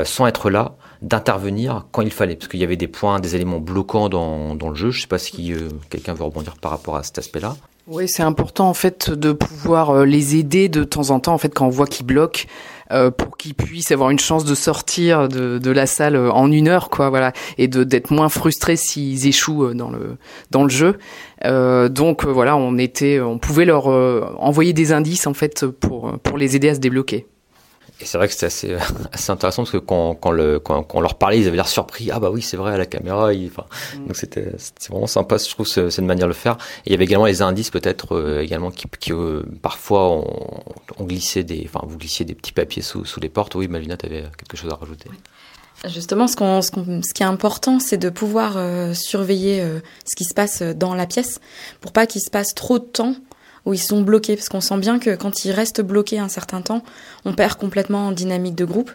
sans 0.06 0.26
être 0.28 0.50
là, 0.50 0.76
d'intervenir 1.04 1.86
quand 1.92 2.02
il 2.02 2.12
fallait, 2.12 2.36
parce 2.36 2.48
qu'il 2.48 2.60
y 2.60 2.64
avait 2.64 2.78
des 2.78 2.88
points, 2.88 3.20
des 3.20 3.36
éléments 3.36 3.60
bloquants 3.60 4.10
dans, 4.10 4.56
dans 4.56 4.70
le 4.70 4.76
jeu. 4.76 4.90
Je 4.90 4.98
ne 4.98 5.02
sais 5.02 5.08
pas 5.08 5.20
si 5.20 5.54
euh, 5.54 5.70
quelqu'un 5.90 6.14
veut 6.14 6.24
rebondir 6.24 6.56
par 6.58 6.72
rapport 6.72 6.96
à 6.96 7.04
cet 7.04 7.20
aspect-là. 7.20 7.56
Oui, 7.86 8.06
c'est 8.08 8.24
important 8.24 8.70
en 8.70 8.74
fait 8.74 9.12
de 9.12 9.34
pouvoir 9.34 9.90
euh, 9.90 10.06
les 10.06 10.38
aider 10.38 10.70
de 10.70 10.86
temps 10.86 11.10
en 11.10 11.20
temps 11.20 11.34
en 11.34 11.38
fait 11.38 11.54
quand 11.54 11.66
on 11.66 11.70
voit 11.70 11.86
qu'ils 11.86 12.06
bloquent 12.06 12.46
euh, 12.92 13.12
pour 13.12 13.36
qu'ils 13.36 13.56
puissent 13.56 13.92
avoir 13.92 14.10
une 14.10 14.20
chance 14.20 14.46
de 14.46 14.56
sortir 14.56 15.28
de, 15.28 15.58
de 15.58 15.72
la 15.72 15.86
salle 15.86 16.16
en 16.16 16.50
une 16.50 16.70
heure 16.70 16.90
quoi 16.90 17.10
voilà 17.10 17.34
et 17.58 17.68
de 17.68 17.84
d'être 17.84 18.12
moins 18.12 18.30
frustrés 18.30 18.78
s'ils 18.78 19.28
échouent 19.28 19.74
dans 19.74 19.90
le 19.90 20.16
dans 20.50 20.64
le 20.64 20.70
jeu. 20.70 20.98
Euh, 21.44 21.90
donc 21.90 22.24
voilà, 22.26 22.56
on 22.56 22.78
était 22.78 23.20
on 23.20 23.38
pouvait 23.38 23.66
leur 23.66 23.88
envoyer 23.88 24.72
des 24.72 24.94
indices 24.94 25.28
en 25.28 25.34
fait 25.34 25.66
pour 25.66 26.18
pour 26.20 26.38
les 26.38 26.56
aider 26.56 26.70
à 26.70 26.76
se 26.76 26.80
débloquer. 26.80 27.28
Et 28.00 28.06
c'est 28.06 28.18
vrai 28.18 28.28
que 28.28 28.34
c'était 28.34 28.48
assez, 28.48 28.76
assez 29.12 29.32
intéressant 29.32 29.64
parce 29.64 29.72
que 29.72 29.78
quand, 29.78 30.16
quand, 30.16 30.32
le, 30.32 30.60
quand, 30.60 30.84
quand 30.84 30.98
on 30.98 31.02
leur 31.02 31.16
parlait, 31.16 31.40
ils 31.40 31.48
avaient 31.48 31.56
l'air 31.56 31.68
surpris. 31.68 32.10
Ah 32.12 32.20
bah 32.20 32.30
oui, 32.32 32.42
c'est 32.42 32.58
vrai, 32.58 32.74
à 32.74 32.78
la 32.78 32.86
caméra. 32.86 33.32
Mm. 33.32 34.08
Donc 34.08 34.16
c'était 34.16 34.52
vraiment 34.90 35.08
sympa, 35.08 35.38
je 35.38 35.50
trouve, 35.50 35.68
cette 35.68 36.00
manière 36.00 36.26
de 36.26 36.34
le 36.34 36.34
faire. 36.34 36.58
Et 36.86 36.90
il 36.90 36.92
y 36.92 36.96
avait 36.96 37.06
également 37.06 37.26
les 37.26 37.42
indices 37.42 37.70
peut-être 37.70 38.16
euh, 38.16 38.42
également 38.42 38.72
qui, 38.72 38.88
qui 39.00 39.14
euh, 39.14 39.44
parfois 39.62 40.10
ont, 40.10 40.64
ont, 40.98 41.04
glissé 41.06 41.44
des, 41.44 41.64
enfin 41.66 41.86
vous 41.88 41.98
glissiez 41.98 42.26
des 42.26 42.36
petits 42.36 42.54
papiers 42.54 42.82
sous, 42.82 43.06
sous 43.06 43.20
les 43.20 43.30
portes. 43.30 43.56
Oui, 43.56 43.68
Malvina, 43.68 43.98
tu 43.98 44.06
avais 44.06 44.24
quelque 44.38 44.58
chose 44.58 44.72
à 44.72 44.76
rajouter. 44.76 45.10
Oui. 45.10 45.18
Justement, 45.86 46.28
ce, 46.28 46.38
qu'on, 46.38 46.62
ce, 46.62 46.72
qu'on, 46.72 47.02
ce 47.04 47.14
qui 47.14 47.24
est 47.24 47.28
important, 47.28 47.80
c'est 47.80 47.98
de 47.98 48.10
pouvoir 48.10 48.54
euh, 48.56 48.94
surveiller 48.94 49.60
euh, 49.60 49.80
ce 50.06 50.16
qui 50.16 50.24
se 50.24 50.34
passe 50.34 50.62
dans 50.62 50.96
la 50.96 51.06
pièce 51.06 51.42
pour 51.82 51.92
pas 51.92 52.08
qu'il 52.08 52.22
se 52.22 52.30
passe 52.30 52.54
trop 52.54 52.80
de 52.80 52.86
temps 52.86 53.16
où 53.66 53.74
ils 53.74 53.80
sont 53.80 54.02
bloqués, 54.02 54.36
parce 54.36 54.50
qu'on 54.50 54.62
sent 54.62 54.78
bien 54.78 55.00
que 55.00 55.16
quand 55.16 55.46
ils 55.46 55.52
restent 55.52 55.82
bloqués 55.82 56.20
un 56.20 56.30
certain 56.30 56.62
temps, 56.62 56.84
on 57.26 57.34
perd 57.34 57.56
complètement 57.56 58.08
en 58.08 58.12
dynamique 58.12 58.56
de 58.56 58.66
groupe. 58.66 58.92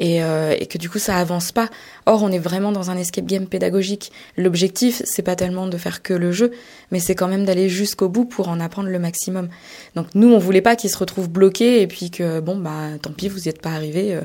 Et, 0.00 0.24
euh, 0.24 0.56
et, 0.58 0.66
que 0.66 0.76
du 0.76 0.90
coup 0.90 0.98
ça 0.98 1.18
avance 1.18 1.52
pas. 1.52 1.68
Or 2.06 2.24
on 2.24 2.32
est 2.32 2.40
vraiment 2.40 2.72
dans 2.72 2.90
un 2.90 2.96
escape 2.96 3.26
game 3.26 3.46
pédagogique. 3.46 4.10
L'objectif 4.36 5.00
c'est 5.04 5.22
pas 5.22 5.36
tellement 5.36 5.68
de 5.68 5.76
faire 5.76 6.02
que 6.02 6.12
le 6.12 6.32
jeu, 6.32 6.50
mais 6.90 6.98
c'est 6.98 7.14
quand 7.14 7.28
même 7.28 7.44
d'aller 7.44 7.68
jusqu'au 7.68 8.08
bout 8.08 8.24
pour 8.24 8.48
en 8.48 8.58
apprendre 8.58 8.88
le 8.88 8.98
maximum. 8.98 9.48
Donc 9.94 10.08
nous 10.16 10.32
on 10.32 10.38
voulait 10.38 10.62
pas 10.62 10.74
qu'ils 10.74 10.90
se 10.90 10.98
retrouvent 10.98 11.30
bloqués 11.30 11.80
et 11.80 11.86
puis 11.86 12.10
que 12.10 12.40
bon 12.40 12.56
bah 12.56 12.98
tant 13.00 13.12
pis 13.12 13.28
vous 13.28 13.46
y 13.46 13.48
êtes 13.48 13.62
pas 13.62 13.70
arrivés, 13.70 14.16
euh, 14.16 14.22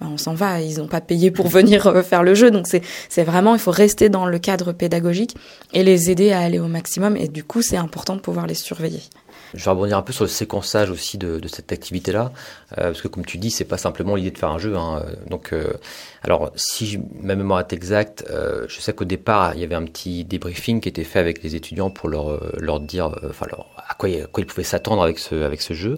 bah, 0.00 0.08
on 0.10 0.18
s'en 0.18 0.34
va. 0.34 0.60
Ils 0.60 0.78
n'ont 0.78 0.88
pas 0.88 1.00
payé 1.00 1.30
pour 1.30 1.48
venir 1.58 2.04
faire 2.04 2.22
le 2.22 2.34
jeu. 2.34 2.50
Donc 2.50 2.66
c'est 2.66 3.24
vraiment, 3.24 3.54
il 3.54 3.60
faut 3.60 3.70
rester 3.70 4.08
dans 4.08 4.26
le 4.26 4.38
cadre 4.38 4.72
pédagogique 4.72 5.36
et 5.72 5.82
les 5.82 6.10
aider 6.10 6.32
à 6.32 6.40
aller 6.40 6.58
au 6.58 6.68
maximum. 6.68 7.16
Et 7.16 7.28
du 7.28 7.44
coup, 7.44 7.62
c'est 7.62 7.76
important 7.76 8.16
de 8.16 8.20
pouvoir 8.20 8.46
les 8.46 8.54
surveiller. 8.54 9.00
Je 9.56 9.64
vais 9.64 9.70
rebondir 9.70 9.96
un 9.96 10.02
peu 10.02 10.12
sur 10.12 10.24
le 10.24 10.28
séquençage 10.28 10.90
aussi 10.90 11.18
de, 11.18 11.40
cette 11.48 11.72
activité-là, 11.72 12.32
euh, 12.78 12.88
parce 12.88 13.00
que 13.00 13.08
comme 13.08 13.24
tu 13.24 13.38
dis, 13.38 13.50
c'est 13.50 13.64
pas 13.64 13.78
simplement 13.78 14.14
l'idée 14.14 14.30
de 14.30 14.38
faire 14.38 14.50
un 14.50 14.58
jeu. 14.58 14.76
Hein. 14.76 15.02
Donc, 15.28 15.52
euh, 15.52 15.72
alors 16.22 16.52
si 16.56 17.00
ma 17.20 17.34
mémoire 17.34 17.60
est 17.60 17.72
exacte, 17.72 18.24
euh, 18.30 18.66
je 18.68 18.80
sais 18.80 18.92
qu'au 18.92 19.04
départ 19.04 19.54
il 19.54 19.60
y 19.60 19.64
avait 19.64 19.74
un 19.74 19.84
petit 19.84 20.24
débriefing 20.24 20.80
qui 20.80 20.88
était 20.88 21.04
fait 21.04 21.18
avec 21.18 21.42
les 21.42 21.54
étudiants 21.54 21.90
pour 21.90 22.08
leur 22.08 22.40
leur 22.58 22.80
dire, 22.80 23.16
enfin 23.28 23.46
à 23.76 23.94
quoi, 23.94 24.08
à 24.08 24.26
quoi 24.26 24.42
ils 24.42 24.46
pouvaient 24.46 24.62
s'attendre 24.62 25.02
avec 25.02 25.18
ce 25.18 25.42
avec 25.42 25.62
ce 25.62 25.74
jeu. 25.74 25.94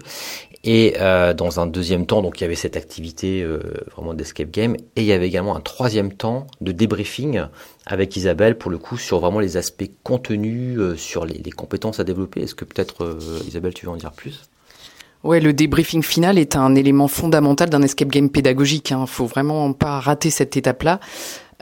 Et 0.65 0.95
euh, 0.99 1.35
dans 1.35 1.61
un 1.61 1.67
deuxième 1.67 2.05
temps, 2.05 2.21
donc 2.21 2.41
il 2.41 2.43
y 2.43 2.45
avait 2.45 2.57
cette 2.57 2.77
activité 2.77 3.43
euh, 3.43 3.61
vraiment 3.95 4.13
d'escape 4.13 4.51
game, 4.51 4.75
et 4.97 5.03
il 5.03 5.05
y 5.05 5.13
avait 5.13 5.29
également 5.29 5.57
un 5.57 5.61
troisième 5.61 6.13
temps 6.13 6.47
de 6.61 6.73
débriefing 6.73 7.43
avec 7.87 8.17
Isabelle 8.17 8.59
pour 8.59 8.71
le 8.71 8.79
coup 8.79 8.99
sur 8.99 9.21
vraiment 9.21 9.41
les 9.41 9.57
aspects 9.57 9.89
contenus, 10.03 10.79
euh, 10.79 10.97
sur 10.97 11.25
les, 11.25 11.39
les, 11.39 11.53
compétences 11.53 12.01
à 12.01 12.05
développer. 12.05 12.43
Est-ce 12.43 12.57
que 12.57 12.65
peut-être 12.65 13.05
euh, 13.05 13.41
Isabelle, 13.47 13.73
tu 13.73 13.87
veux 13.87 13.93
en 13.93 13.97
dire 13.97 14.13
plus? 14.13 14.49
Ouais, 15.25 15.41
le 15.41 15.53
débriefing 15.53 16.03
final 16.03 16.39
est 16.39 16.55
un 16.55 16.75
élément 16.77 17.09
fondamental 17.09 17.69
d'un 17.71 17.83
escape 17.83 18.09
game 18.09 18.31
pédagogique. 18.31 18.93
Hein. 18.93 19.07
Faut 19.07 19.27
vraiment 19.27 19.73
pas 19.73 19.99
rater 19.99 20.31
cette 20.31 20.57
étape-là. 20.57 21.01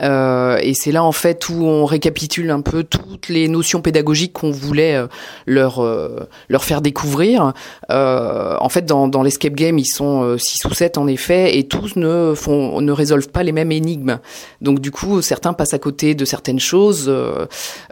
Euh, 0.01 0.57
et 0.61 0.73
c'est 0.73 0.91
là 0.91 1.03
en 1.03 1.11
fait 1.11 1.49
où 1.49 1.65
on 1.65 1.85
récapitule 1.85 2.51
un 2.51 2.61
peu 2.61 2.83
toutes 2.83 3.29
les 3.29 3.47
notions 3.47 3.81
pédagogiques 3.81 4.33
qu'on 4.33 4.51
voulait 4.51 4.95
euh, 4.95 5.07
leur 5.45 5.79
euh, 5.83 6.27
leur 6.49 6.63
faire 6.63 6.81
découvrir. 6.81 7.53
Euh, 7.89 8.55
en 8.59 8.69
fait, 8.69 8.85
dans, 8.85 9.07
dans 9.07 9.23
l'escape 9.23 9.53
game, 9.53 9.79
ils 9.79 9.85
sont 9.85 10.37
six 10.37 10.63
ou 10.65 10.73
sept 10.73 10.97
en 10.97 11.07
effet, 11.07 11.57
et 11.57 11.67
tous 11.67 11.95
ne 11.95 12.33
font 12.35 12.81
ne 12.81 12.91
résolvent 12.91 13.29
pas 13.29 13.43
les 13.43 13.51
mêmes 13.51 13.71
énigmes. 13.71 14.19
Donc 14.61 14.79
du 14.79 14.91
coup, 14.91 15.21
certains 15.21 15.53
passent 15.53 15.73
à 15.73 15.79
côté 15.79 16.15
de 16.15 16.25
certaines 16.25 16.59
choses, 16.59 17.11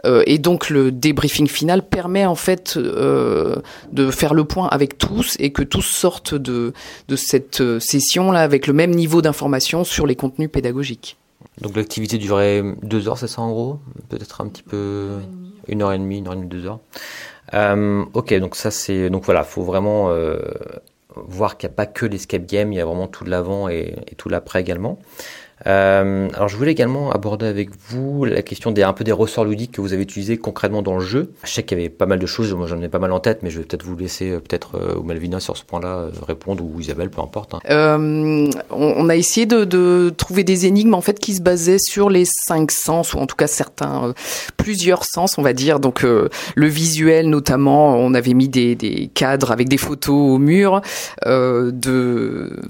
et 0.04 0.38
donc 0.38 0.70
le 0.70 0.92
débriefing 0.92 1.48
final 1.48 1.82
permet 1.82 2.26
en 2.26 2.34
fait 2.34 2.78
de 2.78 4.10
faire 4.10 4.34
le 4.34 4.44
point 4.44 4.68
avec 4.68 4.98
tous 4.98 5.36
et 5.38 5.52
que 5.52 5.62
tous 5.62 5.82
sortent 5.82 6.34
de 6.34 6.72
de 7.08 7.16
cette 7.16 7.78
session 7.80 8.30
là 8.30 8.40
avec 8.40 8.66
le 8.66 8.72
même 8.72 8.90
niveau 8.92 9.22
d'information 9.22 9.84
sur 9.84 10.06
les 10.06 10.16
contenus 10.16 10.50
pédagogiques. 10.50 11.16
Donc 11.60 11.76
l'activité 11.76 12.18
durait 12.18 12.62
deux 12.82 13.08
heures, 13.08 13.18
c'est 13.18 13.28
ça 13.28 13.42
en 13.42 13.50
gros? 13.50 13.78
Peut-être 14.08 14.40
un 14.40 14.48
petit 14.48 14.62
peu 14.62 15.18
une 15.68 15.82
heure 15.82 15.92
et 15.92 15.98
demie, 15.98 16.18
une 16.18 16.26
heure 16.26 16.34
et 16.34 16.36
demie, 16.36 16.48
deux 16.48 16.66
heures. 16.66 16.80
Euh, 17.54 18.04
ok, 18.12 18.34
donc 18.34 18.56
ça 18.56 18.70
c'est 18.70 19.08
donc 19.08 19.24
voilà, 19.24 19.44
faut 19.44 19.62
vraiment 19.62 20.10
euh, 20.10 20.38
voir 21.14 21.56
qu'il 21.56 21.68
n'y 21.68 21.74
a 21.74 21.76
pas 21.76 21.86
que 21.86 22.04
l'escape 22.04 22.46
game, 22.46 22.72
il 22.72 22.76
y 22.76 22.80
a 22.80 22.84
vraiment 22.84 23.06
tout 23.08 23.24
l'avant 23.24 23.68
et, 23.68 23.96
et 24.08 24.14
tout 24.16 24.28
l'après 24.28 24.60
également. 24.60 24.98
Euh, 25.66 26.28
alors 26.34 26.48
je 26.48 26.56
voulais 26.56 26.72
également 26.72 27.10
aborder 27.10 27.46
avec 27.46 27.70
vous 27.88 28.24
la 28.24 28.42
question 28.42 28.72
des 28.72 28.82
un 28.82 28.92
peu 28.92 29.04
des 29.04 29.12
ressorts 29.12 29.44
ludiques 29.44 29.72
que 29.72 29.80
vous 29.80 29.94
avez 29.94 30.02
utilisés 30.02 30.36
concrètement 30.36 30.82
dans 30.82 30.94
le 30.98 31.04
jeu. 31.04 31.32
Je 31.44 31.50
sais 31.50 31.62
qu'il 31.62 31.78
y 31.78 31.80
avait 31.80 31.88
pas 31.88 32.06
mal 32.06 32.18
de 32.18 32.26
choses, 32.26 32.52
moi 32.54 32.66
j'en 32.66 32.80
ai 32.82 32.88
pas 32.88 32.98
mal 32.98 33.12
en 33.12 33.20
tête, 33.20 33.42
mais 33.42 33.50
je 33.50 33.58
vais 33.58 33.64
peut-être 33.64 33.84
vous 33.84 33.96
laisser 33.96 34.30
euh, 34.30 34.40
peut-être 34.40 34.76
euh, 34.76 34.96
ou 34.96 35.02
Malvina 35.02 35.40
sur 35.40 35.56
ce 35.56 35.64
point-là 35.64 35.88
euh, 35.88 36.10
répondre 36.26 36.62
ou 36.62 36.78
Isabelle, 36.80 37.10
peu 37.10 37.22
importe. 37.22 37.54
Hein. 37.54 37.60
Euh, 37.70 38.50
on, 38.70 39.08
a 39.08 39.16
essayé 39.16 39.46
de, 39.46 39.64
de, 39.64 40.12
trouver 40.16 40.44
des 40.44 40.66
énigmes 40.66 40.94
en 40.94 41.00
fait 41.00 41.18
qui 41.18 41.34
se 41.34 41.40
basaient 41.40 41.78
sur 41.78 42.10
les 42.10 42.24
cinq 42.26 42.70
sens 42.70 43.14
ou 43.14 43.18
en 43.18 43.26
tout 43.26 43.36
cas 43.36 43.46
certains, 43.46 44.12
plusieurs 44.56 45.04
sens, 45.04 45.38
on 45.38 45.42
va 45.42 45.52
dire. 45.52 45.80
Donc 45.80 46.02
le 46.02 46.66
visuel 46.66 47.30
notamment, 47.30 47.96
on 47.96 48.14
avait 48.14 48.34
mis 48.34 48.48
des, 48.48 48.74
des, 48.74 49.08
cadres 49.14 49.52
avec 49.52 49.68
des 49.68 49.78
photos 49.78 50.34
au 50.34 50.38
mur 50.38 50.80
de, 51.24 51.72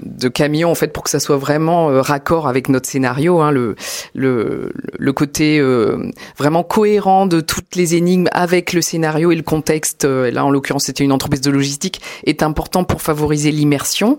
de 0.02 0.28
camions 0.28 0.71
en 0.71 0.75
fait 0.75 0.93
pour 0.93 1.02
que 1.05 1.11
ça 1.11 1.21
soit 1.21 1.37
vraiment 1.37 1.87
raccord 2.02 2.49
avec 2.49 2.69
notre 2.69 2.75
scénario, 2.85 3.40
hein, 3.40 3.50
le, 3.50 3.76
le, 4.14 4.73
le 4.99 5.12
côté 5.12 5.59
euh, 5.59 6.11
vraiment 6.37 6.62
cohérent 6.62 7.26
de 7.26 7.40
les 7.75 7.94
énigmes 7.94 8.28
avec 8.32 8.73
le 8.73 8.80
scénario 8.80 9.32
et 9.32 9.37
le 9.37 9.42
contexte. 9.42 10.04
Euh, 10.04 10.30
là, 10.30 10.44
en 10.44 10.50
l'occurrence, 10.50 10.85
c'était 10.85 11.04
une 11.04 11.12
entreprise 11.12 11.40
de 11.40 11.50
logistique, 11.50 12.00
est 12.25 12.42
important 12.42 12.85
pour 12.85 13.02
favoriser 13.02 13.50
l'immersion. 13.50 14.18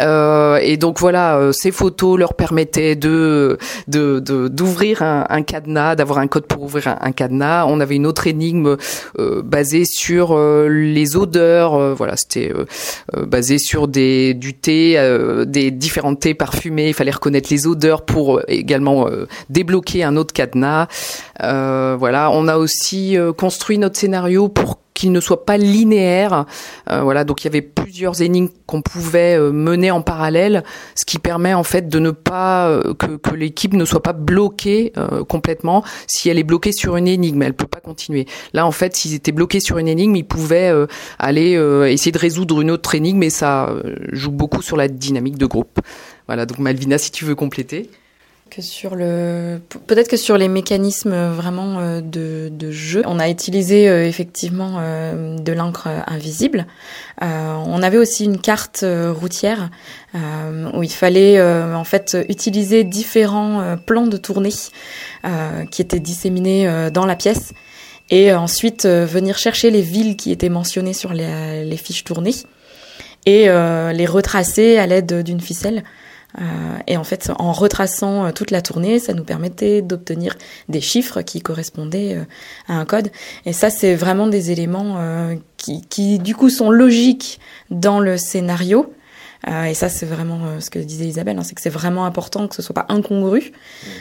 Euh, 0.00 0.58
et 0.62 0.76
donc 0.76 0.98
voilà, 0.98 1.36
euh, 1.36 1.52
ces 1.52 1.70
photos 1.70 2.18
leur 2.18 2.34
permettaient 2.34 2.96
de 2.96 3.58
d'ouvrir 3.88 5.00
de, 5.00 5.04
un, 5.04 5.26
un, 5.28 5.42
cadenas, 5.42 5.94
d'avoir 5.96 6.18
un 6.18 6.26
code 6.26 6.46
pour 6.46 6.62
ouvrir 6.62 6.96
un, 7.00 7.12
cadenas. 7.12 7.66
On 7.66 7.80
avait 7.80 7.96
une 7.96 8.06
autre 8.06 8.26
énigme 8.26 8.76
euh, 9.18 9.42
basée 9.42 9.84
sur 9.84 10.32
euh, 10.32 10.68
les 10.68 11.16
odeurs. 11.16 11.94
voilà, 11.94 12.16
c'était 12.16 12.52
basé 13.16 13.58
sur 13.58 13.88
des 13.88 14.34
du 14.34 14.54
thé, 14.54 14.96
des 15.46 15.70
différents 15.70 16.14
thés 16.14 16.34
parfumés. 16.34 16.88
Il 16.88 16.94
fallait 16.94 17.10
reconnaître 17.10 17.48
les 17.50 17.66
odeurs 17.66 18.04
pour 18.04 18.40
également 18.48 19.08
débloquer 19.50 20.04
un 20.04 20.16
autre 20.16 20.32
cadenas. 20.32 20.86
voilà, 21.40 22.30
on 22.32 22.48
a 22.48 22.56
aussi 22.82 23.16
construit 23.36 23.78
notre 23.78 23.96
scénario 23.96 24.48
pour 24.48 24.82
qu'il 24.94 25.12
ne 25.12 25.20
soit 25.20 25.44
pas 25.44 25.56
linéaire. 25.56 26.46
Euh, 26.90 27.02
voilà, 27.02 27.24
donc 27.24 27.42
il 27.42 27.46
y 27.46 27.48
avait 27.48 27.62
plusieurs 27.62 28.22
énigmes 28.22 28.48
qu'on 28.66 28.82
pouvait 28.82 29.38
euh, 29.38 29.52
mener 29.52 29.90
en 29.90 30.02
parallèle, 30.02 30.64
ce 30.94 31.04
qui 31.04 31.18
permet 31.18 31.54
en 31.54 31.64
fait 31.64 31.88
de 31.88 31.98
ne 31.98 32.10
pas 32.10 32.68
euh, 32.68 32.94
que, 32.94 33.34
l'équipe 33.34 33.74
ne 33.74 33.84
soit 33.84 34.02
pas 34.02 34.12
bloquée 34.12 34.92
euh, 34.96 35.24
complètement. 35.24 35.84
Si 36.06 36.28
elle 36.28 36.38
est 36.38 36.44
bloquée 36.44 36.72
sur 36.72 36.96
une 36.96 37.08
énigme, 37.08 37.42
elle 37.42 37.54
peut 37.54 37.66
pas 37.66 37.80
continuer. 37.80 38.26
Là, 38.52 38.66
en 38.66 38.72
fait, 38.72 38.94
s'ils 38.96 39.14
étaient 39.14 39.32
bloqués 39.32 39.60
sur 39.60 39.78
une 39.78 39.88
énigme, 39.88 40.16
ils 40.16 40.26
pouvaient 40.26 40.70
euh, 40.70 40.86
aller 41.18 41.56
euh, 41.56 41.90
essayer 41.90 42.12
de 42.12 42.18
résoudre 42.18 42.60
une 42.60 42.70
autre 42.70 42.94
énigme, 42.94 43.22
et 43.22 43.30
ça 43.30 43.74
joue 44.12 44.30
beaucoup 44.30 44.62
sur 44.62 44.76
la 44.76 44.88
dynamique 44.88 45.38
de 45.38 45.46
groupe. 45.46 45.80
Voilà, 46.26 46.46
donc 46.46 46.58
Malvina, 46.58 46.98
si 46.98 47.10
tu 47.10 47.24
veux 47.24 47.34
compléter 47.34 47.90
que 48.54 48.60
sur 48.60 48.96
le 48.96 49.62
peut-être 49.86 50.08
que 50.08 50.18
sur 50.18 50.36
les 50.36 50.48
mécanismes 50.48 51.30
vraiment 51.30 51.78
euh, 51.78 52.00
de, 52.02 52.70
jeu, 52.70 53.02
on 53.06 53.18
a 53.18 53.30
utilisé 53.30 53.88
euh, 53.88 54.06
effectivement 54.06 54.76
euh, 54.78 55.38
de 55.38 55.52
l'encre 55.52 55.88
invisible. 56.06 56.66
on 57.22 57.82
avait 57.82 57.96
aussi 57.96 58.24
une 58.24 58.38
carte 58.38 58.84
routière 58.84 59.70
où 60.74 60.82
il 60.82 60.92
fallait 60.92 61.40
en 61.40 61.84
fait 61.84 62.16
utiliser 62.28 62.84
différents 62.84 63.76
plans 63.86 64.06
de 64.06 64.16
tournée 64.16 64.52
qui 65.70 65.82
étaient 65.82 66.00
disséminés 66.00 66.90
dans 66.92 67.06
la 67.06 67.16
pièce 67.16 67.52
et 68.10 68.32
ensuite 68.32 68.86
venir 68.86 69.38
chercher 69.38 69.70
les 69.70 69.82
villes 69.82 70.16
qui 70.16 70.32
étaient 70.32 70.48
mentionnées 70.48 70.94
sur 70.94 71.12
les 71.12 71.76
fiches 71.76 72.04
tournées 72.04 72.34
et 73.24 73.46
les 73.46 74.06
retracer 74.06 74.78
à 74.78 74.86
l'aide 74.86 75.22
d'une 75.22 75.40
ficelle. 75.40 75.84
Euh, 76.40 76.42
et 76.86 76.96
en 76.96 77.04
fait, 77.04 77.30
en 77.38 77.52
retraçant 77.52 78.26
euh, 78.26 78.32
toute 78.32 78.50
la 78.50 78.62
tournée, 78.62 78.98
ça 78.98 79.12
nous 79.12 79.24
permettait 79.24 79.82
d'obtenir 79.82 80.36
des 80.68 80.80
chiffres 80.80 81.22
qui 81.22 81.40
correspondaient 81.40 82.16
euh, 82.16 82.24
à 82.68 82.74
un 82.74 82.84
code. 82.84 83.10
Et 83.44 83.52
ça, 83.52 83.70
c'est 83.70 83.94
vraiment 83.94 84.26
des 84.26 84.50
éléments 84.50 84.98
qui, 85.56 85.82
qui, 85.88 86.18
du 86.18 86.34
coup, 86.34 86.50
sont 86.50 86.70
logiques 86.70 87.40
dans 87.70 88.00
le 88.00 88.16
scénario. 88.16 88.92
Euh, 89.48 89.64
et 89.64 89.74
ça, 89.74 89.88
c'est 89.88 90.06
vraiment 90.06 90.40
euh, 90.44 90.60
ce 90.60 90.70
que 90.70 90.78
disait 90.78 91.06
Isabelle, 91.06 91.38
hein, 91.38 91.42
c'est 91.42 91.54
que 91.54 91.60
c'est 91.60 91.70
vraiment 91.70 92.04
important 92.04 92.46
que 92.46 92.54
ce 92.54 92.62
soit 92.62 92.74
pas 92.74 92.86
incongru, 92.88 93.52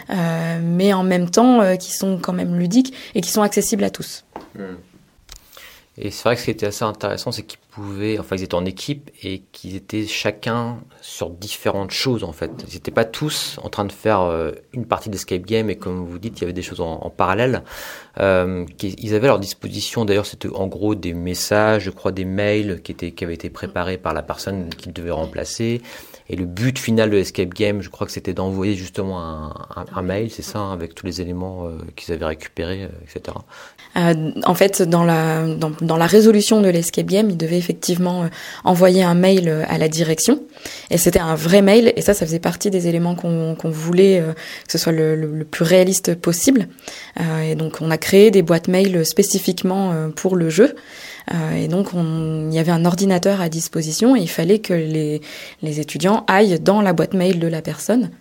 euh, 0.09 0.59
mais 0.61 0.93
en 0.93 1.03
même 1.03 1.29
temps 1.29 1.75
qui 1.77 1.91
sont 1.91 2.19
quand 2.19 2.33
même 2.33 2.57
ludiques 2.57 2.93
et 3.15 3.21
qui 3.21 3.31
sont 3.31 3.41
accessibles 3.41 3.83
à 3.83 3.89
tous. 3.89 4.23
Mmh. 4.55 4.61
Et 5.97 6.09
c'est 6.09 6.23
vrai 6.23 6.35
que 6.35 6.39
ce 6.39 6.45
qui 6.45 6.51
était 6.51 6.67
assez 6.67 6.85
intéressant, 6.85 7.33
c'est 7.33 7.43
qu'ils 7.43 7.59
pouvaient, 7.69 8.17
enfin, 8.17 8.37
ils 8.37 8.43
étaient 8.43 8.55
en 8.55 8.63
équipe 8.63 9.11
et 9.23 9.43
qu'ils 9.51 9.75
étaient 9.75 10.07
chacun 10.07 10.79
sur 11.01 11.29
différentes 11.29 11.91
choses, 11.91 12.23
en 12.23 12.31
fait. 12.31 12.51
Ils 12.69 12.75
n'étaient 12.75 12.91
pas 12.91 13.03
tous 13.03 13.59
en 13.61 13.69
train 13.69 13.83
de 13.83 13.91
faire 13.91 14.21
euh, 14.21 14.51
une 14.71 14.85
partie 14.85 15.09
d'escape 15.09 15.41
game 15.41 15.69
et 15.69 15.75
comme 15.75 16.05
vous 16.05 16.17
dites, 16.17 16.39
il 16.39 16.41
y 16.41 16.43
avait 16.45 16.53
des 16.53 16.61
choses 16.61 16.79
en, 16.79 17.09
parallèle. 17.09 17.63
Euh, 18.19 18.65
ils 18.81 19.13
avaient 19.15 19.27
à 19.27 19.31
leur 19.31 19.39
disposition, 19.39 20.05
d'ailleurs, 20.05 20.25
c'était 20.25 20.49
en 20.49 20.67
gros 20.67 20.95
des 20.95 21.13
messages, 21.13 21.83
je 21.83 21.91
crois, 21.91 22.13
des 22.13 22.25
mails 22.25 22.81
qui 22.81 22.93
étaient, 22.93 23.11
qui 23.11 23.25
avaient 23.25 23.33
été 23.33 23.49
préparés 23.49 23.97
par 23.97 24.13
la 24.13 24.23
personne 24.23 24.69
qu'ils 24.69 24.93
devaient 24.93 25.11
remplacer. 25.11 25.81
Et 26.31 26.37
le 26.37 26.45
but 26.45 26.79
final 26.79 27.09
de 27.09 27.17
l'escape 27.17 27.53
game, 27.53 27.81
je 27.81 27.89
crois 27.89 28.07
que 28.07 28.13
c'était 28.13 28.33
d'envoyer 28.33 28.75
justement 28.75 29.51
un, 29.75 30.01
mail, 30.01 30.31
c'est 30.31 30.41
ça, 30.41 30.59
hein, 30.59 30.71
avec 30.71 30.95
tous 30.95 31.05
les 31.05 31.19
éléments 31.19 31.65
euh, 31.65 31.71
qu'ils 31.97 32.13
avaient 32.13 32.25
récupérés, 32.25 32.83
euh, 32.83 32.87
etc. 33.03 33.37
Euh, 33.97 34.31
en 34.45 34.53
fait, 34.53 34.81
dans 34.81 35.03
la, 35.03 35.45
dans, 35.55 35.97
la 35.97 36.05
résolution 36.05 36.61
de 36.61 36.69
l'escape 36.69 37.07
game, 37.07 37.29
il 37.29 37.35
devait 37.35 37.57
effectivement 37.57 38.29
envoyer 38.63 39.03
un 39.03 39.13
mail 39.13 39.65
à 39.67 39.77
la 39.77 39.89
direction. 39.89 40.41
Et 40.89 40.97
c'était 40.97 41.19
un 41.19 41.35
vrai 41.35 41.61
mail, 41.61 41.91
et 41.97 42.01
ça, 42.01 42.13
ça 42.13 42.25
faisait 42.25 42.39
partie 42.39 42.69
des 42.69 42.87
éléments 42.87 43.15
qu'on 43.15 43.57
qu 43.59 43.67
voulait 43.67 44.23
que 44.65 44.71
ce 44.71 44.77
soit 44.77 44.93
le, 44.93 45.17
le 45.17 45.43
plus 45.43 45.65
réaliste 45.65 46.15
possible. 46.15 46.69
et 47.43 47.55
donc, 47.55 47.79
on 47.81 47.91
a 47.91 47.97
créé 47.97 48.31
des 48.31 48.41
boîtes 48.41 48.69
mail 48.69 49.05
spécifiquement 49.05 50.09
pour 50.15 50.37
le 50.37 50.49
jeu. 50.49 50.75
Euh, 51.33 51.55
et 51.55 51.67
donc, 51.67 51.93
on, 51.93 52.49
il 52.49 52.55
y 52.55 52.59
avait 52.59 52.71
un 52.71 52.85
ordinateur 52.85 53.41
à 53.41 53.49
disposition 53.49 54.15
et 54.15 54.19
il 54.19 54.29
fallait 54.29 54.59
que 54.59 54.73
les, 54.73 55.21
les 55.61 55.79
étudiants 55.79 56.23
aillent 56.27 56.59
dans 56.59 56.81
la 56.81 56.93
boîte 56.93 57.13
mail 57.13 57.39
de 57.39 57.47
la 57.47 57.61
personne 57.61 58.11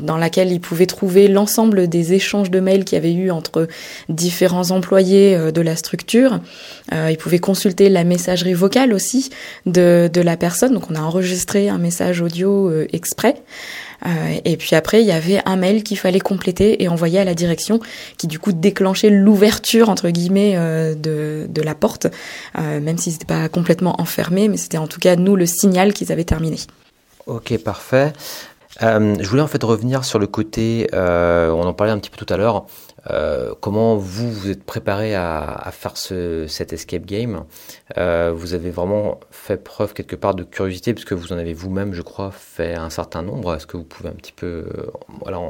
dans 0.00 0.16
laquelle 0.16 0.50
ils 0.50 0.60
pouvaient 0.60 0.86
trouver 0.86 1.28
l'ensemble 1.28 1.86
des 1.86 2.14
échanges 2.14 2.50
de 2.50 2.60
mails 2.60 2.86
qu'il 2.86 2.96
y 2.96 2.98
avait 2.98 3.12
eu 3.12 3.30
entre 3.30 3.68
différents 4.08 4.70
employés 4.70 5.36
de 5.52 5.60
la 5.60 5.76
structure. 5.76 6.40
ils 6.90 7.18
pouvaient 7.18 7.40
consulter 7.40 7.90
la 7.90 8.04
messagerie 8.04 8.54
vocale 8.54 8.94
aussi 8.94 9.28
de, 9.66 10.08
de 10.10 10.20
la 10.22 10.38
personne. 10.38 10.72
Donc 10.72 10.90
on 10.90 10.94
a 10.94 11.00
enregistré 11.00 11.68
un 11.68 11.76
message 11.76 12.22
audio 12.22 12.72
exprès. 12.94 13.34
Euh, 14.06 14.38
et 14.44 14.56
puis 14.56 14.74
après, 14.76 15.02
il 15.02 15.06
y 15.06 15.12
avait 15.12 15.40
un 15.44 15.56
mail 15.56 15.82
qu'il 15.82 15.98
fallait 15.98 16.20
compléter 16.20 16.82
et 16.82 16.88
envoyer 16.88 17.18
à 17.18 17.24
la 17.24 17.34
direction, 17.34 17.80
qui 18.16 18.26
du 18.26 18.38
coup 18.38 18.52
déclenchait 18.52 19.10
l'ouverture 19.10 19.88
entre 19.88 20.10
guillemets 20.10 20.54
euh, 20.56 20.94
de, 20.94 21.46
de 21.48 21.62
la 21.62 21.74
porte, 21.74 22.06
euh, 22.58 22.80
même 22.80 22.98
si 22.98 23.12
c'était 23.12 23.24
pas 23.24 23.48
complètement 23.48 24.00
enfermé, 24.00 24.48
mais 24.48 24.56
c'était 24.56 24.78
en 24.78 24.86
tout 24.86 25.00
cas 25.00 25.16
nous 25.16 25.36
le 25.36 25.46
signal 25.46 25.92
qu'ils 25.92 26.12
avaient 26.12 26.24
terminé. 26.24 26.56
Ok, 27.26 27.56
parfait. 27.58 28.12
Je 28.80 29.28
voulais 29.28 29.42
en 29.42 29.46
fait 29.46 29.62
revenir 29.62 30.04
sur 30.04 30.18
le 30.18 30.26
côté, 30.26 30.88
on 30.92 31.62
en 31.62 31.72
parlait 31.72 31.92
un 31.92 31.98
petit 31.98 32.10
peu 32.10 32.24
tout 32.24 32.32
à 32.32 32.36
l'heure, 32.36 32.66
euh, 33.08 33.54
comment 33.60 33.96
vous 33.96 34.30
vous 34.30 34.50
êtes 34.50 34.64
préparé 34.64 35.14
à, 35.14 35.70
faire 35.72 35.96
ce, 35.96 36.46
cet 36.46 36.72
escape 36.72 37.06
game 37.06 37.44
euh, 37.96 38.32
Vous 38.34 38.54
avez 38.54 38.70
vraiment 38.70 39.20
fait 39.30 39.62
preuve 39.62 39.94
quelque 39.94 40.16
part 40.16 40.34
de 40.34 40.42
curiosité 40.42 40.92
puisque 40.92 41.12
vous 41.12 41.32
en 41.32 41.38
avez 41.38 41.54
vous-même, 41.54 41.94
je 41.94 42.02
crois, 42.02 42.30
fait 42.30 42.74
un 42.74 42.90
certain 42.90 43.22
nombre. 43.22 43.54
Est-ce 43.54 43.66
que 43.66 43.76
vous 43.76 43.84
pouvez 43.84 44.10
un 44.10 44.14
petit 44.14 44.32
peu 44.32 44.66
euh, 45.26 45.40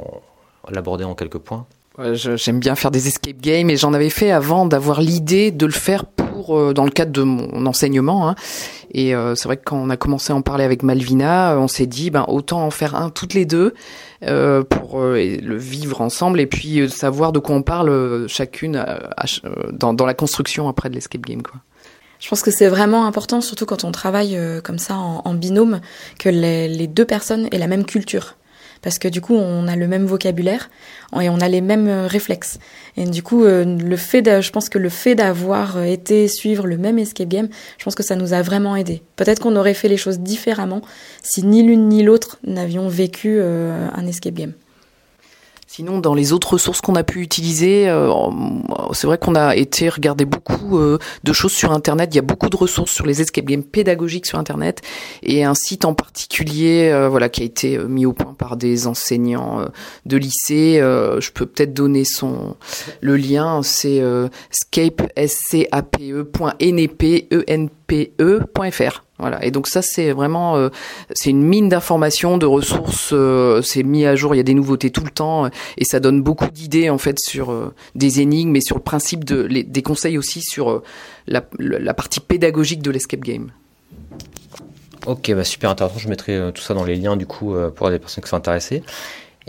l'aborder 0.70 1.04
en 1.04 1.14
quelques 1.14 1.38
points? 1.38 1.66
J'aime 2.14 2.60
bien 2.60 2.76
faire 2.76 2.90
des 2.90 3.08
escape 3.08 3.40
games 3.40 3.68
et 3.68 3.76
j'en 3.76 3.92
avais 3.92 4.10
fait 4.10 4.30
avant 4.30 4.64
d'avoir 4.64 5.00
l'idée 5.00 5.50
de 5.50 5.66
le 5.66 5.72
faire 5.72 6.06
pour 6.06 6.29
euh, 6.49 6.73
dans 6.73 6.85
le 6.85 6.90
cadre 6.90 7.12
de 7.12 7.23
mon 7.23 7.66
enseignement. 7.66 8.28
Hein. 8.28 8.35
Et 8.92 9.14
euh, 9.14 9.35
c'est 9.35 9.44
vrai 9.44 9.56
que 9.56 9.64
quand 9.64 9.76
on 9.76 9.90
a 9.90 9.97
commencé 9.97 10.32
à 10.32 10.37
en 10.37 10.42
parler 10.42 10.64
avec 10.64 10.82
Malvina, 10.82 11.56
on 11.59 11.68
s'est 11.68 11.87
dit 11.87 12.11
ben 12.11 12.25
autant 12.28 12.64
en 12.64 12.70
faire 12.70 12.94
un 12.94 13.11
toutes 13.11 13.35
les 13.35 13.44
deux 13.44 13.75
euh, 14.25 14.62
pour 14.64 15.00
le 15.00 15.56
vivre 15.56 16.00
ensemble 16.00 16.40
et 16.40 16.47
puis 16.47 16.88
savoir 16.90 17.32
de 17.32 17.38
quoi 17.38 17.54
on 17.54 17.62
parle 17.62 18.26
chacune 18.28 18.85
dans, 19.73 20.06
la 20.06 20.14
construction 20.14 20.68
après 20.68 20.88
de 20.88 20.94
l'escape 20.94 21.23
game 21.23 21.42
quoi. 21.42 21.61
Je 22.18 22.28
pense 22.28 22.42
que 22.42 22.50
c'est 22.50 22.68
vraiment 22.68 23.06
important, 23.06 23.40
surtout 23.40 23.64
quand 23.64 23.85
on 23.85 23.92
travaille 23.92 24.38
comme 24.62 24.78
ça 24.78 24.97
en, 24.97 25.32
binôme, 25.32 25.80
que 26.18 26.28
les, 26.28 26.87
deux 26.87 27.06
personnes 27.06 27.49
aient 27.50 27.59
la 27.59 27.66
même 27.66 27.87
culture 27.87 28.37
parce 28.82 28.99
que 28.99 29.08
du 29.08 29.20
coup 29.20 29.34
on 29.34 29.68
a 29.68 29.76
le 29.76 29.87
même 29.87 30.04
vocabulaire 30.04 30.70
et 31.20 31.28
on 31.28 31.40
a 31.40 31.49
les 31.49 31.60
mêmes 31.60 31.88
euh, 31.88 32.06
réflexes. 32.06 32.58
Et 32.96 33.04
du 33.04 33.22
coup, 33.22 33.44
euh, 33.44 33.64
le 33.64 33.96
fait 33.96 34.40
je 34.40 34.50
pense 34.50 34.68
que 34.68 34.78
le 34.78 34.88
fait 34.88 35.14
d'avoir 35.14 35.76
euh, 35.76 35.84
été 35.84 36.28
suivre 36.28 36.66
le 36.66 36.76
même 36.76 36.99
escape 36.99 37.28
game, 37.28 37.49
je 37.78 37.84
pense 37.84 37.94
que 37.94 38.02
ça 38.02 38.16
nous 38.16 38.32
a 38.32 38.42
vraiment 38.42 38.76
aidé. 38.76 39.02
Peut-être 39.16 39.40
qu'on 39.40 39.56
aurait 39.56 39.75
fait 39.75 39.88
les 39.88 39.96
choses 39.96 40.20
différemment 40.20 40.82
si 41.22 41.44
ni 41.44 41.62
l'une 41.62 41.88
ni 41.88 42.02
l'autre 42.02 42.38
n'avions 42.44 42.88
vécu 42.88 43.40
un 43.40 44.06
escape 44.06 44.34
game. 44.34 44.52
Sinon, 45.73 46.00
dans 46.00 46.15
les 46.15 46.33
autres 46.33 46.55
ressources 46.55 46.81
qu'on 46.81 46.97
a 46.97 47.05
pu 47.05 47.21
utiliser, 47.21 47.89
euh, 47.89 48.12
c'est 48.93 49.07
vrai 49.07 49.19
qu'on 49.19 49.37
a 49.37 49.55
été 49.55 49.89
regarder 49.89 50.25
beaucoup 50.25 50.79
euh, 50.79 50.99
de 51.23 51.33
choses 51.33 51.53
sur 51.53 51.71
Internet. 51.71 52.09
Il 52.12 52.17
y 52.17 52.19
a 52.19 52.23
beaucoup 52.23 52.49
de 52.49 52.57
ressources 52.57 52.91
sur 52.91 53.07
les 53.07 53.21
escape 53.21 53.45
games 53.45 53.62
pédagogiques 53.62 54.27
sur 54.27 54.37
Internet 54.37 54.83
et 55.23 55.45
un 55.45 55.55
site 55.55 55.85
en 55.85 55.95
particulier, 55.95 56.91
euh, 56.93 57.09
voilà, 57.09 57.29
qui 57.29 57.43
a 57.43 57.45
été 57.45 57.79
mis 57.79 58.05
au 58.05 58.12
point 58.12 58.35
par 58.35 58.57
des 58.57 58.89
enseignants 58.89 59.65
de 60.07 60.17
lycée. 60.17 60.79
je 60.81 61.31
peux 61.31 61.47
peut-être 61.47 61.73
donner 61.73 62.05
son 62.05 62.57
le 63.00 63.17
lien. 63.17 63.62
C'est 63.62 64.03
scape. 64.50 65.03
Voilà. 69.21 69.45
Et 69.45 69.50
donc 69.50 69.69
ça, 69.69 69.83
c'est 69.83 70.12
vraiment, 70.12 70.57
euh, 70.57 70.71
c'est 71.12 71.31
une 71.31 71.43
mine 71.43 71.69
d'informations, 71.69 72.39
de 72.39 72.47
ressources. 72.47 73.11
Euh, 73.12 73.61
c'est 73.61 73.83
mis 73.83 74.07
à 74.07 74.17
jour. 74.17 74.35
Il 74.35 74.39
y 74.39 74.41
a 74.41 74.45
des 74.45 74.55
nouveautés 74.55 74.91
tout 74.91 75.05
le 75.05 75.11
temps, 75.11 75.45
euh, 75.45 75.49
et 75.77 75.85
ça 75.85 76.00
donne 76.00 76.23
beaucoup 76.23 76.49
d'idées 76.49 76.89
en 76.89 76.99
fait 76.99 77.19
sur 77.21 77.73
des 77.95 78.21
énigmes 78.21 78.57
et 78.57 78.62
sur 78.62 78.77
le 78.77 78.83
principe 78.83 79.25
de, 79.25 79.47
des 79.47 79.83
conseils 79.83 80.17
aussi 80.17 80.41
sur 80.41 80.83
la, 81.27 81.43
partie 81.95 82.21
pédagogique 82.21 82.81
de 82.81 82.91
l'escape 82.91 83.21
game. 83.21 83.50
Ok, 85.07 85.33
bah 85.33 85.45
super 85.45 85.71
intéressant. 85.71 85.99
Je 85.99 86.09
mettrai 86.09 86.41
tout 86.55 86.62
ça 86.62 86.73
dans 86.73 86.85
les 86.85 86.97
liens 86.97 87.17
du 87.17 87.27
coup 87.27 87.55
pour 87.75 87.91
les 87.91 87.99
personnes 87.99 88.25
qui 88.25 88.31
sont 88.31 88.37
intéressées. 88.37 88.83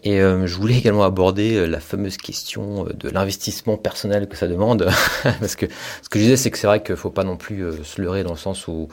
Et 0.04 0.20
je 0.20 0.56
voulais 0.56 0.78
également 0.78 1.04
aborder 1.04 1.68
la 1.68 1.80
fameuse 1.80 2.18
question 2.18 2.86
de 2.94 3.10
l'investissement 3.10 3.78
personnel 3.78 4.28
que 4.28 4.36
ça 4.36 4.48
demande, 4.48 4.90
parce 5.24 5.56
que 5.56 5.68
ce 6.02 6.10
que 6.10 6.20
je 6.20 6.24
disais, 6.24 6.38
c'est 6.38 6.52
que 6.52 6.58
c'est 6.58 6.68
vrai 6.68 6.82
qu'il 6.84 6.96
faut 6.96 7.10
pas 7.10 7.24
non 7.24 7.38
plus 7.38 7.64
se 7.84 8.02
leurrer 8.02 8.24
dans 8.24 8.32
le 8.32 8.38
sens 8.38 8.68
où 8.68 8.90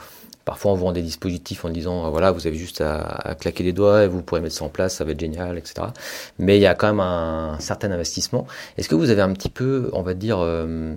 Parfois, 0.49 0.73
on 0.73 0.77
vend 0.77 0.93
des 0.93 1.03
dispositifs 1.03 1.67
en 1.67 1.69
disant, 1.69 2.07
euh, 2.07 2.09
voilà, 2.09 2.31
vous 2.31 2.47
avez 2.47 2.57
juste 2.57 2.81
à, 2.81 3.37
claquer 3.39 3.63
les 3.65 3.75
doigts 3.75 4.05
et 4.05 4.09
vous 4.09 4.23
pourrez 4.23 4.41
mettre 4.41 4.55
ça 4.55 4.65
en 4.65 4.71
place, 4.71 4.97
ça 4.97 5.05
va 5.05 5.11
être 5.11 5.21
génial, 5.21 5.59
etc. 5.59 5.89
Mais 6.39 6.57
il 6.57 6.63
y 6.63 6.67
a 6.67 6.75
quand 6.75 6.87
même 6.87 7.01
un, 7.01 7.59
certain 7.61 7.91
investissement. 7.91 8.47
Est-ce 8.79 8.89
que 8.89 8.95
vous 8.95 9.11
avez 9.11 9.21
un 9.21 9.35
petit 9.35 9.51
peu, 9.51 9.91
on 9.93 10.01
va 10.01 10.15
dire, 10.15 10.39
euh, 10.41 10.95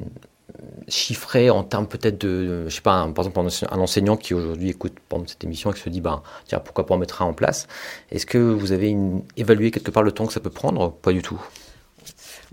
chiffré 0.87 1.49
en 1.49 1.65
termes 1.65 1.85
peut-être 1.85 2.21
de, 2.21 2.63
je 2.69 2.73
sais 2.73 2.79
pas, 2.79 3.05
par 3.13 3.25
exemple, 3.25 3.65
un 3.69 3.79
enseignant 3.79 4.15
qui 4.15 4.33
aujourd'hui 4.33 4.69
écoute 4.69 4.93
cette 5.27 5.43
émission 5.43 5.69
et 5.71 5.73
qui 5.73 5.81
se 5.81 5.89
dit, 5.89 5.99
ben, 5.99 6.23
tiens, 6.47 6.59
pourquoi 6.59 6.85
pas 6.85 6.95
en 6.95 6.97
mettre 6.97 7.21
un 7.21 7.25
en 7.25 7.33
place? 7.33 7.67
Est-ce 8.09 8.25
que 8.25 8.37
vous 8.37 8.71
avez 8.71 8.95
évalué 9.35 9.69
quelque 9.71 9.91
part 9.91 10.03
le 10.03 10.13
temps 10.13 10.27
que 10.27 10.33
ça 10.33 10.39
peut 10.39 10.49
prendre 10.49 10.93
Pas 10.93 11.11
du 11.11 11.21
tout? 11.21 11.41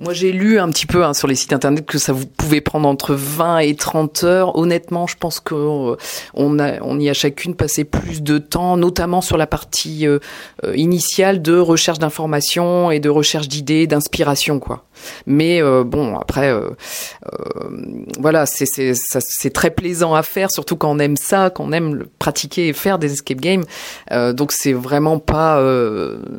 Moi, 0.00 0.12
j'ai 0.12 0.30
lu 0.30 0.60
un 0.60 0.68
petit 0.70 0.86
peu 0.86 1.04
hein, 1.04 1.12
sur 1.12 1.26
les 1.26 1.34
sites 1.34 1.52
internet 1.52 1.84
que 1.84 1.98
ça 1.98 2.12
vous 2.12 2.26
pouvait 2.26 2.60
prendre 2.60 2.88
entre 2.88 3.14
20 3.14 3.58
et 3.58 3.74
30 3.74 4.22
heures. 4.22 4.56
Honnêtement, 4.56 5.08
je 5.08 5.16
pense 5.16 5.40
qu'on 5.40 5.96
euh, 6.36 6.58
a, 6.60 6.78
on 6.82 7.00
y 7.00 7.10
a 7.10 7.14
chacune 7.14 7.56
passé 7.56 7.82
plus 7.82 8.22
de 8.22 8.38
temps, 8.38 8.76
notamment 8.76 9.20
sur 9.20 9.36
la 9.36 9.48
partie 9.48 10.06
euh, 10.06 10.20
euh, 10.64 10.76
initiale 10.76 11.42
de 11.42 11.58
recherche 11.58 11.98
d'informations 11.98 12.92
et 12.92 13.00
de 13.00 13.08
recherche 13.08 13.48
d'idées, 13.48 13.88
d'inspiration, 13.88 14.60
quoi. 14.60 14.84
Mais 15.26 15.62
bon, 15.62 16.16
après, 16.16 16.52
voilà, 18.18 18.46
c'est 18.46 19.52
très 19.54 19.70
plaisant 19.70 20.12
à 20.12 20.24
faire, 20.24 20.50
surtout 20.50 20.74
quand 20.74 20.90
on 20.90 20.98
aime 20.98 21.16
ça, 21.16 21.50
quand 21.50 21.66
on 21.68 21.72
aime 21.72 22.04
pratiquer 22.18 22.66
et 22.66 22.72
faire 22.72 22.98
des 22.98 23.12
escape 23.12 23.38
games. 23.38 23.62
donc 24.32 24.50
c'est 24.50 24.72
vraiment 24.72 25.20
pas 25.20 25.62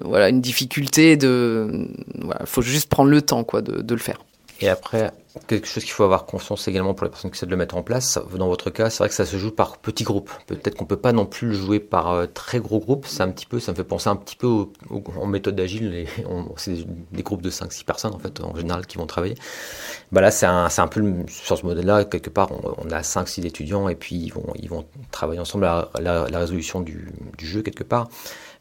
voilà 0.04 0.28
une 0.28 0.42
difficulté 0.42 1.16
de, 1.16 1.88
voilà, 2.22 2.42
faut 2.46 2.62
juste 2.62 2.90
prendre 2.90 3.10
le 3.10 3.22
temps 3.22 3.29
de, 3.62 3.94
le 3.94 4.00
faire. 4.00 4.20
Et 4.62 4.68
après, 4.68 5.12
quelque 5.48 5.68
chose 5.68 5.84
qu'il 5.84 5.94
faut 5.94 6.04
avoir 6.04 6.26
conscience 6.26 6.68
également 6.68 6.94
pour 6.94 7.06
les 7.06 7.10
personnes 7.10 7.32
qui 7.32 7.38
essaient 7.38 7.46
de 7.46 7.52
le 7.52 7.58
mettre 7.58 7.78
en 7.78 7.84
place. 7.84 8.20
Dans 8.36 8.48
votre 8.48 8.70
cas, 8.70 8.90
c'est 8.90 8.98
vrai 9.00 9.10
que 9.10 9.16
ça 9.16 9.26
se 9.26 9.38
joue 9.38 9.52
par 9.52 9.78
petits 9.78 10.04
groupes. 10.04 10.30
Peut-être 10.48 10.76
qu'on 10.76 10.86
peut 10.86 10.98
pas 10.98 11.14
non 11.14 11.26
plus 11.26 11.48
le 11.48 11.54
jouer 11.54 11.80
par 11.80 12.12
euh, 12.12 12.26
très 12.26 12.60
gros 12.60 12.80
groupes. 12.80 13.08
Un 13.20 13.30
petit 13.30 13.46
peu, 13.46 13.60
ça 13.60 13.72
me 13.72 13.78
fait 13.78 13.86
penser 13.86 14.10
un 14.10 14.18
petit 14.18 14.36
peu 14.36 14.66
en 14.90 15.28
méthode 15.28 15.58
agile. 15.60 16.08
C'est 16.58 16.86
des 17.12 17.24
groupes 17.24 17.42
de 17.42 17.50
5-6 17.50 17.86
personnes 17.86 18.14
en 18.14 18.20
fait 18.20 18.42
en 18.42 18.56
général 18.56 18.86
qui 18.86 18.98
vont 18.98 19.06
travailler. 19.06 19.36
Bah 20.12 20.22
là, 20.22 20.32
c'est 20.32 20.46
un, 20.46 20.68
un, 20.76 20.88
peu 20.88 21.02
sur 21.28 21.58
ce 21.58 21.66
modèle-là. 21.66 22.04
Quelque 22.06 22.30
part, 22.30 22.52
on, 22.52 22.90
a 22.92 23.02
5-6 23.02 23.46
étudiants 23.46 23.88
et 23.88 23.96
puis 23.96 24.16
ils 24.16 24.34
vont, 24.34 24.52
ils 24.56 24.70
vont 24.70 24.86
travailler 25.12 25.40
ensemble 25.40 25.66
à 25.66 25.90
la, 26.00 26.26
résolution 26.40 26.82
du, 26.82 27.12
du, 27.38 27.46
jeu 27.46 27.62
quelque 27.62 27.84
part. 27.84 28.10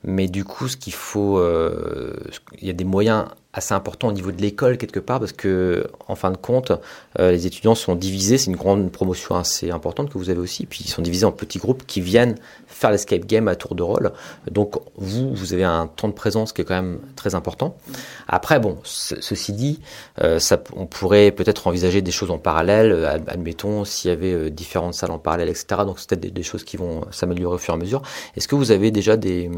Mais 0.04 0.28
du 0.28 0.44
coup, 0.44 0.68
ce 0.68 0.76
qu'il 0.76 0.92
faut, 0.92 1.38
euh, 1.38 2.14
il 2.61 2.66
y 2.66 2.70
a 2.70 2.74
des 2.74 2.85
moyens 2.85 3.26
assez 3.59 3.75
important 3.75 4.09
au 4.09 4.12
niveau 4.12 4.33
de 4.33 4.40
l'école 4.40 4.79
quelque 4.79 5.01
part 5.01 5.21
parce 5.21 5.33
que 5.33 5.87
en 6.09 6.14
fin 6.14 6.31
de 6.31 6.37
compte 6.37 6.73
euh, 7.18 7.31
les 7.31 7.47
étudiants 7.47 7.75
sont 7.75 7.94
divisés. 7.94 8.38
C'est 8.38 8.51
une 8.51 8.57
grande 8.57 8.90
promotion 8.90 9.35
assez 9.37 9.71
importante 9.71 10.11
que 10.11 10.18
vous 10.18 10.31
avez 10.31 10.40
aussi. 10.40 10.66
Puis 10.66 10.85
ils 10.85 10.90
sont 10.90 11.03
divisés 11.03 11.27
en 11.27 11.33
petits 11.33 11.59
groupes 11.59 11.85
qui 11.87 12.01
viennent 12.01 12.37
faire 12.66 12.90
l'escape 12.90 13.27
game 13.27 13.49
à 13.49 13.57
tour 13.57 13.75
de 13.75 13.83
rôle. 13.83 14.12
Donc 14.51 14.77
vous 14.97 15.35
vous 15.35 15.53
avez 15.53 15.64
un 15.64 15.87
temps 15.87 16.09
de 16.09 16.14
présence 16.14 16.53
qui 16.53 16.62
est 16.62 16.64
quand 16.64 16.75
même 16.75 16.99
très 17.16 17.35
important. 17.35 17.77
Après 18.27 18.59
bon 18.59 18.79
ceci 18.85 19.53
dit 19.53 19.81
euh, 20.23 20.38
ça, 20.38 20.62
on 20.75 20.87
pourrait 20.87 21.31
peut-être 21.31 21.66
envisager 21.66 22.03
des 22.03 22.11
choses 22.11 22.31
en 22.31 22.38
parallèle. 22.38 22.92
Euh, 22.92 23.18
admettons 23.27 23.85
s'il 23.85 24.11
y 24.11 24.12
avait 24.12 24.51
différentes 24.51 24.94
salles 24.94 25.11
en 25.11 25.18
parallèle 25.18 25.49
etc 25.49 25.83
donc 25.85 25.99
c'est 25.99 26.09
peut-être 26.09 26.33
des, 26.33 26.42
choses 26.42 26.64
qui 26.64 26.77
vont 26.77 27.03
s'améliorer 27.11 27.57
au 27.57 27.59
fur 27.59 27.75
et 27.75 27.77
à 27.77 27.81
mesure. 27.81 28.03
Est-ce 28.37 28.49
que 28.49 28.55
vous 28.55 28.71
avez 28.71 28.90
déjà 28.90 29.16
des 29.16 29.51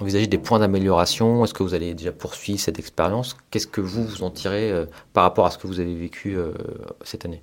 envisagé 0.00 0.26
des 0.26 0.38
points 0.38 0.58
d'amélioration? 0.58 1.44
Est-ce 1.44 1.54
que 1.54 1.62
vous 1.62 1.74
allez 1.74 1.94
déjà 1.94 2.12
poursuivre 2.12 2.60
cette 2.60 2.78
expérience? 2.78 3.36
Qu'est-ce 3.50 3.66
que 3.66 3.80
vous, 3.80 4.04
vous 4.04 4.22
en 4.22 4.30
tirez 4.30 4.70
euh, 4.70 4.86
par 5.12 5.24
rapport 5.24 5.46
à 5.46 5.50
ce 5.50 5.58
que 5.58 5.66
vous 5.66 5.80
avez 5.80 5.94
vécu 5.94 6.36
euh, 6.36 6.52
cette 7.02 7.24
année? 7.24 7.42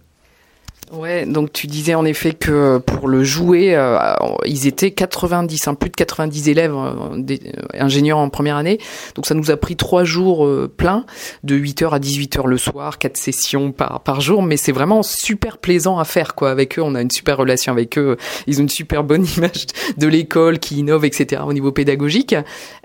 Ouais, 0.91 1.25
donc 1.25 1.51
tu 1.51 1.65
disais 1.65 1.95
en 1.95 2.05
effet 2.05 2.33
que 2.33 2.77
pour 2.77 3.07
le 3.07 3.23
jouer, 3.23 3.75
euh, 3.75 3.97
ils 4.45 4.67
étaient 4.67 4.91
90, 4.91 5.67
hein, 5.67 5.73
plus 5.73 5.89
de 5.89 5.95
90 5.95 6.47
élèves 6.47 6.75
euh, 6.75 7.17
euh, 7.17 7.35
ingénieurs 7.73 8.19
en 8.19 8.29
première 8.29 8.55
année. 8.55 8.77
Donc 9.15 9.25
ça 9.25 9.33
nous 9.33 9.49
a 9.49 9.57
pris 9.57 9.75
trois 9.77 10.03
jours 10.03 10.47
pleins, 10.77 11.05
de 11.43 11.57
8h 11.57 11.89
à 11.89 11.99
18h 11.99 12.45
le 12.45 12.57
soir, 12.59 12.99
quatre 12.99 13.17
sessions 13.17 13.71
par, 13.71 14.01
par 14.01 14.21
jour, 14.21 14.43
mais 14.43 14.57
c'est 14.57 14.71
vraiment 14.71 15.01
super 15.01 15.57
plaisant 15.57 15.97
à 15.97 16.05
faire 16.05 16.35
quoi. 16.35 16.51
Avec 16.51 16.77
eux, 16.77 16.83
on 16.83 16.93
a 16.93 17.01
une 17.01 17.11
super 17.11 17.37
relation 17.37 17.71
avec 17.71 17.97
eux. 17.97 18.17
Ils 18.45 18.59
ont 18.59 18.63
une 18.63 18.69
super 18.69 19.03
bonne 19.03 19.25
image 19.37 19.65
de 19.97 20.07
l'école 20.07 20.59
qui 20.59 20.77
innove, 20.77 21.03
etc. 21.03 21.41
au 21.47 21.53
niveau 21.53 21.71
pédagogique. 21.71 22.35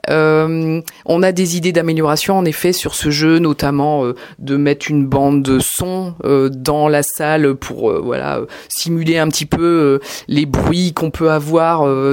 Euh, 0.09 0.81
on 1.05 1.23
a 1.23 1.33
des 1.33 1.57
idées 1.57 1.73
d'amélioration 1.73 2.39
en 2.39 2.45
effet 2.45 2.73
sur 2.73 2.95
ce 2.95 3.11
jeu, 3.11 3.39
notamment 3.39 4.05
de 4.39 4.57
mettre 4.57 4.91
une 4.91 5.07
bande 5.07 5.43
de 5.43 5.59
son 5.59 6.15
dans 6.51 6.89
la 6.89 7.03
salle 7.03 7.55
pour 7.55 7.91
euh, 7.91 8.01
voilà 8.03 8.39
euh, 8.39 8.47
simuler 8.69 9.19
un 9.19 9.29
petit 9.29 9.47
peu 9.47 9.63
euh, 9.63 10.07
les 10.29 10.47
bruits 10.47 10.93
qu'on 10.93 11.11
peut 11.11 11.31
avoir 11.31 11.61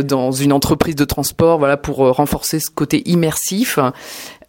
dans 0.03 0.31
une 0.31 0.53
entreprise 0.53 0.95
de 0.95 1.05
transport, 1.05 1.59
voilà 1.59 1.77
pour 1.77 1.97
renforcer 1.97 2.59
ce 2.59 2.69
côté 2.69 3.07
immersif. 3.09 3.79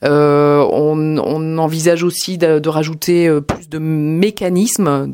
on, 0.03 1.59
envisage 1.59 2.03
aussi 2.03 2.39
de, 2.39 2.69
rajouter 2.69 3.31
plus 3.47 3.69
de 3.69 3.79
mécanismes 3.79 5.11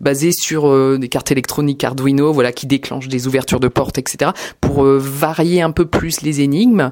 basés 0.00 0.32
sur 0.32 0.98
des 0.98 1.08
cartes 1.08 1.30
électroniques 1.30 1.84
Arduino, 1.84 2.32
voilà, 2.32 2.52
qui 2.52 2.66
déclenchent 2.66 3.08
des 3.08 3.26
ouvertures 3.26 3.60
de 3.60 3.68
portes, 3.68 3.98
etc., 3.98 4.32
pour 4.60 4.84
varier 4.84 5.62
un 5.62 5.70
peu 5.70 5.84
plus 5.84 6.22
les 6.22 6.40
énigmes. 6.40 6.90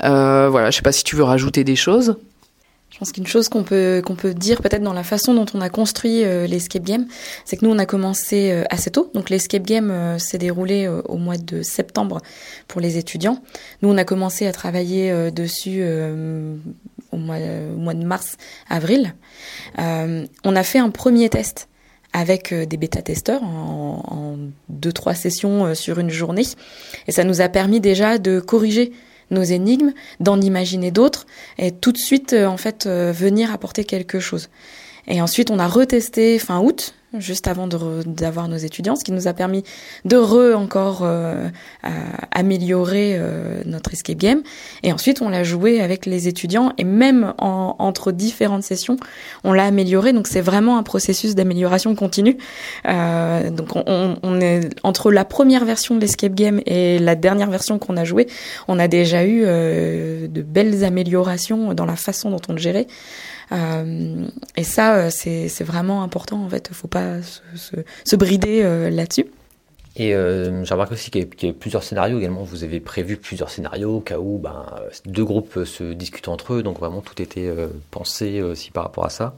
Voilà, 0.00 0.70
je 0.70 0.76
sais 0.76 0.82
pas 0.82 0.92
si 0.92 1.04
tu 1.04 1.16
veux 1.16 1.24
rajouter 1.24 1.64
des 1.64 1.76
choses. 1.76 2.16
Je 2.96 3.00
pense 3.00 3.12
qu'une 3.12 3.26
chose 3.26 3.50
qu'on 3.50 3.62
peut 3.62 4.02
peut 4.16 4.32
dire 4.32 4.62
peut-être 4.62 4.82
dans 4.82 4.94
la 4.94 5.02
façon 5.02 5.34
dont 5.34 5.44
on 5.52 5.60
a 5.60 5.68
construit 5.68 6.24
euh, 6.24 6.46
l'escape 6.46 6.84
game, 6.84 7.06
c'est 7.44 7.58
que 7.58 7.66
nous 7.66 7.70
on 7.70 7.78
a 7.78 7.84
commencé 7.84 8.52
euh, 8.52 8.64
assez 8.70 8.90
tôt. 8.90 9.10
Donc 9.12 9.28
l'escape 9.28 9.64
game 9.64 9.90
euh, 9.90 10.18
s'est 10.18 10.38
déroulé 10.38 10.88
au 10.88 11.18
mois 11.18 11.36
de 11.36 11.60
septembre 11.60 12.22
pour 12.68 12.80
les 12.80 12.96
étudiants. 12.96 13.42
Nous 13.82 13.90
on 13.90 13.98
a 13.98 14.04
commencé 14.04 14.46
à 14.46 14.52
travailler 14.52 15.30
dessus 15.30 15.82
au 17.12 17.16
mois, 17.18 17.36
au, 17.36 17.78
mois, 17.78 17.92
de 17.92 18.02
mars 18.02 18.38
avril. 18.70 19.14
on 19.76 20.56
a 20.56 20.62
fait 20.62 20.78
un 20.78 20.88
premier 20.88 21.28
test 21.28 21.68
avec 22.14 22.54
des 22.54 22.78
bêta-testeurs 22.78 23.42
en, 23.42 24.02
en 24.08 24.38
deux 24.70 24.92
trois 24.92 25.14
sessions 25.14 25.74
sur 25.74 25.98
une 25.98 26.08
journée 26.08 26.46
et 27.08 27.12
ça 27.12 27.24
nous 27.24 27.42
a 27.42 27.50
permis 27.50 27.80
déjà 27.80 28.16
de 28.16 28.40
corriger 28.40 28.92
nos 29.30 29.42
énigmes, 29.42 29.92
d'en 30.20 30.40
imaginer 30.40 30.90
d'autres 30.90 31.26
et 31.58 31.72
tout 31.72 31.92
de 31.92 31.98
suite 31.98 32.32
euh, 32.32 32.46
en 32.46 32.56
fait 32.56 32.86
euh, 32.86 33.12
venir 33.12 33.52
apporter 33.52 33.84
quelque 33.84 34.20
chose. 34.20 34.48
Et 35.08 35.20
ensuite 35.20 35.50
on 35.50 35.58
a 35.58 35.68
retesté 35.68 36.38
fin 36.38 36.60
août 36.60 36.94
juste 37.18 37.48
avant 37.48 37.66
d'avoir 37.66 38.48
nos 38.48 38.56
étudiants, 38.56 38.96
ce 38.96 39.04
qui 39.04 39.12
nous 39.12 39.28
a 39.28 39.32
permis 39.32 39.62
de 40.04 40.16
re 40.16 40.56
encore 40.56 41.00
euh, 41.02 41.48
améliorer 42.32 43.16
euh, 43.16 43.62
notre 43.64 43.92
escape 43.92 44.18
game. 44.18 44.42
Et 44.82 44.92
ensuite, 44.92 45.22
on 45.22 45.28
l'a 45.28 45.44
joué 45.44 45.80
avec 45.80 46.06
les 46.06 46.28
étudiants 46.28 46.72
et 46.78 46.84
même 46.84 47.34
en, 47.38 47.76
entre 47.78 48.12
différentes 48.12 48.62
sessions, 48.62 48.96
on 49.44 49.52
l'a 49.52 49.64
amélioré. 49.64 50.12
Donc 50.12 50.26
c'est 50.26 50.40
vraiment 50.40 50.78
un 50.78 50.82
processus 50.82 51.34
d'amélioration 51.34 51.94
continue. 51.94 52.36
Euh, 52.86 53.50
donc 53.50 53.76
on, 53.76 54.16
on, 54.22 54.40
est 54.40 54.68
entre 54.82 55.10
la 55.10 55.24
première 55.24 55.64
version 55.64 55.94
de 55.94 56.00
l'escape 56.00 56.34
game 56.34 56.60
et 56.66 56.98
la 56.98 57.14
dernière 57.14 57.50
version 57.50 57.78
qu'on 57.78 57.96
a 57.96 58.04
jouée, 58.04 58.26
on 58.68 58.78
a 58.78 58.88
déjà 58.88 59.24
eu 59.24 59.42
euh, 59.44 60.28
de 60.28 60.42
belles 60.42 60.84
améliorations 60.84 61.74
dans 61.74 61.86
la 61.86 61.96
façon 61.96 62.30
dont 62.30 62.40
on 62.48 62.52
le 62.52 62.58
gérait. 62.58 62.86
Euh, 63.52 64.26
et 64.56 64.64
ça, 64.64 64.96
euh, 64.96 65.10
c'est 65.10 65.64
vraiment 65.64 66.02
important 66.02 66.42
en 66.44 66.48
fait. 66.48 66.70
Faut 66.72 66.88
pas 66.88 67.22
se, 67.22 67.76
se, 68.04 68.16
brider 68.16 68.62
euh, 68.62 68.90
là-dessus. 68.90 69.26
Et 69.98 70.14
euh, 70.14 70.62
j'ai 70.64 70.74
remarqué 70.74 70.92
aussi 70.92 71.10
qu'il 71.10 71.26
y, 71.42 71.48
a 71.48 71.52
plusieurs 71.54 71.82
scénarios 71.82 72.18
également. 72.18 72.42
Vous 72.42 72.64
avez 72.64 72.80
prévu 72.80 73.16
plusieurs 73.16 73.48
scénarios 73.48 73.96
au 73.96 74.00
cas 74.00 74.18
où 74.18 74.38
ben, 74.38 74.66
deux 75.06 75.24
groupes 75.24 75.64
se 75.64 75.92
discutent 75.92 76.28
entre 76.28 76.54
eux. 76.54 76.62
Donc 76.62 76.78
vraiment 76.78 77.00
tout 77.00 77.20
était 77.22 77.50
pensé 77.90 78.42
aussi 78.42 78.70
par 78.70 78.84
rapport 78.84 79.06
à 79.06 79.10
ça. 79.10 79.36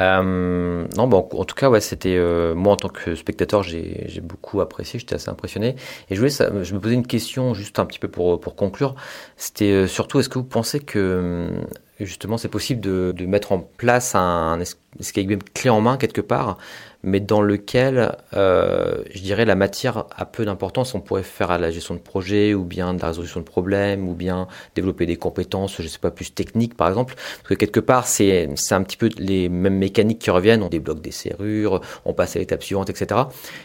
Non, 0.00 1.06
bon, 1.06 1.28
en 1.32 1.44
tout 1.44 1.54
cas, 1.54 1.70
ouais, 1.70 1.80
c'était 1.80 2.18
moi 2.56 2.72
en 2.72 2.76
tant 2.76 2.88
que 2.88 3.14
spectateur, 3.14 3.62
j'ai 3.62 4.20
beaucoup 4.20 4.60
apprécié, 4.60 4.98
j'étais 4.98 5.14
assez 5.14 5.30
impressionné. 5.30 5.76
Et 6.10 6.16
je 6.16 6.20
voulais, 6.20 6.64
je 6.64 6.74
me 6.74 6.80
posais 6.80 6.94
une 6.94 7.06
question 7.06 7.54
juste 7.54 7.78
un 7.78 7.86
petit 7.86 8.00
peu 8.00 8.08
pour 8.08 8.40
pour 8.40 8.56
conclure. 8.56 8.96
C'était 9.36 9.86
surtout, 9.86 10.18
est-ce 10.18 10.28
que 10.28 10.40
vous 10.40 10.44
pensez 10.44 10.80
que 10.80 11.52
justement 12.00 12.38
c'est 12.38 12.48
possible 12.48 12.80
de, 12.80 13.12
de, 13.16 13.26
mettre 13.26 13.52
en 13.52 13.60
place 13.60 14.14
un, 14.14 14.20
un 14.20 14.60
escape 14.60 15.26
clé 15.54 15.70
en 15.70 15.80
main 15.80 15.96
quelque 15.96 16.20
part 16.20 16.58
mais 17.02 17.20
dans 17.20 17.40
lequel, 17.40 18.16
euh, 18.34 19.02
je 19.10 19.20
dirais, 19.20 19.44
la 19.44 19.54
matière 19.54 20.06
a 20.16 20.26
peu 20.26 20.44
d'importance. 20.44 20.94
On 20.94 21.00
pourrait 21.00 21.22
faire 21.22 21.50
à 21.50 21.58
la 21.58 21.70
gestion 21.70 21.94
de 21.94 22.00
projet, 22.00 22.54
ou 22.54 22.64
bien 22.64 22.92
de 22.94 23.00
la 23.00 23.08
résolution 23.08 23.40
de 23.40 23.44
problèmes, 23.44 24.08
ou 24.08 24.14
bien 24.14 24.48
développer 24.74 25.06
des 25.06 25.16
compétences, 25.16 25.80
je 25.80 25.86
sais 25.86 26.00
pas, 26.00 26.10
plus 26.10 26.34
techniques, 26.34 26.76
par 26.76 26.88
exemple. 26.88 27.14
Parce 27.14 27.48
que 27.50 27.54
quelque 27.54 27.80
part, 27.80 28.06
c'est 28.06 28.48
un 28.70 28.82
petit 28.82 28.96
peu 28.96 29.10
les 29.16 29.48
mêmes 29.48 29.78
mécaniques 29.78 30.18
qui 30.18 30.30
reviennent. 30.30 30.62
On 30.62 30.68
débloque 30.68 31.00
des 31.00 31.12
serrures, 31.12 31.80
on 32.04 32.14
passe 32.14 32.36
à 32.36 32.40
l'étape 32.40 32.62
suivante, 32.62 32.90
etc. 32.90 33.20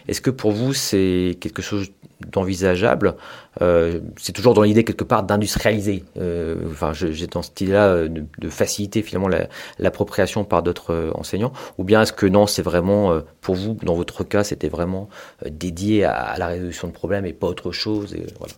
Est-ce 0.08 0.22
que 0.22 0.30
pour 0.30 0.52
vous, 0.52 0.74
c'est 0.74 1.38
quelque 1.40 1.62
chose 1.62 1.92
d'envisageable 2.32 3.16
euh, 3.62 4.00
C'est 4.18 4.32
toujours 4.32 4.54
dans 4.54 4.64
l'idée, 4.64 4.84
quelque 4.84 5.04
part, 5.04 5.24
d'industrialiser. 5.24 6.04
Euh, 6.18 6.56
enfin, 6.72 6.94
j'ai 6.94 7.28
dans 7.28 7.42
cette 7.42 7.60
idée-là 7.62 8.08
de, 8.08 8.26
de, 8.38 8.50
faciliter, 8.50 9.02
finalement, 9.02 9.30
l'appropriation 9.80 10.42
la, 10.42 10.46
par 10.46 10.64
d'autres 10.64 10.94
euh, 10.94 11.12
enseignants. 11.16 11.54
Ou 11.78 11.84
bien 11.84 12.02
est-ce 12.02 12.14
que 12.14 12.26
non, 12.26 12.48
c'est 12.48 12.62
vraiment 12.62 13.12
euh, 13.12 13.22
pour 13.42 13.56
vous, 13.56 13.78
dans 13.84 13.96
votre 13.96 14.24
cas, 14.24 14.44
c'était 14.44 14.70
vraiment 14.70 15.10
euh, 15.46 15.50
dédié 15.52 16.04
à, 16.06 16.36
la 16.38 16.48
résolution 16.48 16.88
de 16.88 16.94
problèmes 16.94 17.26
et 17.26 17.34
pas 17.34 17.48
autre 17.48 17.72
chose. 17.72 18.14
Et 18.14 18.26
voilà. 18.40 18.54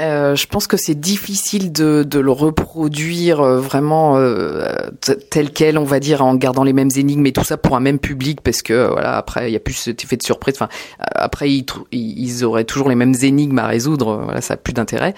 Euh, 0.00 0.34
je 0.34 0.48
pense 0.48 0.66
que 0.66 0.76
c'est 0.76 0.98
difficile 0.98 1.70
de, 1.70 2.02
de, 2.02 2.18
le 2.18 2.32
reproduire 2.32 3.40
euh, 3.40 3.60
vraiment 3.60 4.16
euh, 4.16 4.66
tel 5.30 5.50
quel, 5.50 5.78
on 5.78 5.84
va 5.84 6.00
dire, 6.00 6.24
en 6.24 6.34
gardant 6.34 6.64
les 6.64 6.72
mêmes 6.72 6.90
énigmes 6.96 7.24
et 7.26 7.32
tout 7.32 7.44
ça 7.44 7.56
pour 7.56 7.76
un 7.76 7.80
même 7.80 8.00
public, 8.00 8.40
parce 8.40 8.60
que 8.60 8.88
voilà, 8.90 9.16
après 9.16 9.50
il 9.50 9.52
y 9.52 9.56
a 9.56 9.60
plus 9.60 9.74
cet 9.74 10.02
effet 10.02 10.16
de 10.16 10.24
surprise. 10.24 10.56
Enfin, 10.56 10.68
après 10.98 11.48
ils, 11.92 12.44
auraient 12.44 12.64
toujours 12.64 12.88
les 12.88 12.96
mêmes 12.96 13.14
énigmes 13.22 13.58
à 13.60 13.68
résoudre. 13.68 14.20
Voilà, 14.24 14.40
ça 14.40 14.54
a 14.54 14.56
plus 14.56 14.72
d'intérêt. 14.72 15.14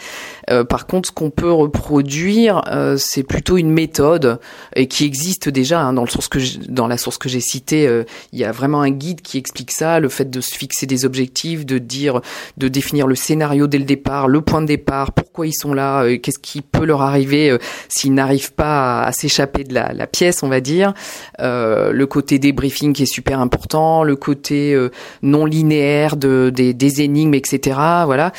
par 0.69 0.87
contre, 0.87 1.09
ce 1.09 1.12
qu'on 1.12 1.31
peut 1.31 1.53
reproduire, 1.53 2.62
c'est 2.99 3.23
plutôt 3.23 3.57
une 3.57 3.71
méthode 3.71 4.39
et 4.75 4.89
qui 4.89 5.05
existe 5.05 5.49
déjà 5.49 5.81
hein, 5.81 5.95
dans 5.95 6.05
le 6.05 6.11
source 6.11 6.29
que 6.29 6.39
dans 6.69 6.87
la 6.87 6.99
source 6.99 7.17
que 7.17 7.29
j'ai 7.29 7.41
citée. 7.41 8.05
il 8.33 8.39
y 8.39 8.45
a 8.45 8.53
vraiment 8.53 8.83
un 8.83 8.91
guide 8.91 9.23
qui 9.23 9.39
explique 9.39 9.71
ça, 9.71 10.01
le 10.01 10.09
fait 10.11 10.29
de 10.29 10.41
se 10.43 10.55
fixer 10.55 10.87
des 10.87 11.07
objectifs, 11.07 11.65
de 11.65 11.79
dire, 11.79 12.21
de 12.59 12.69
définir 12.69 13.07
le 13.07 13.15
scénario 13.15 13.67
dès 13.67 13.79
le 13.79 13.85
départ, 13.85 14.29
le 14.29 14.43
point 14.43 14.66
départ, 14.67 15.13
pourquoi 15.13 15.47
ils 15.47 15.55
sont 15.55 15.75
là, 15.75 16.03
euh, 16.03 16.19
qu'est-ce 16.19 16.39
qui 16.39 16.63
peut 16.63 16.85
leur 16.85 17.03
arriver 17.03 17.51
euh, 17.51 17.59
s'ils 17.89 18.15
n'arrivent 18.15 18.53
pas 18.53 19.03
à, 19.03 19.13
s'échapper 19.13 19.65
de 19.65 19.75
la, 19.75 20.07
pièce, 20.07 20.43
on 20.43 20.49
va 20.49 20.61
dire. 20.61 20.95
Euh, 21.41 21.93
le 21.93 22.07
côté 22.07 22.39
débriefing 22.39 22.93
qui 22.93 23.05
est 23.05 23.07
super 23.07 23.41
important, 23.41 24.05
le 24.05 24.17
côté 24.17 24.77
non 25.23 25.45
linéaire 25.45 26.17
de, 26.17 26.51
des, 26.51 27.03
énigmes, 27.03 27.35
etc. 27.35 27.79
Voilà. 28.05 28.33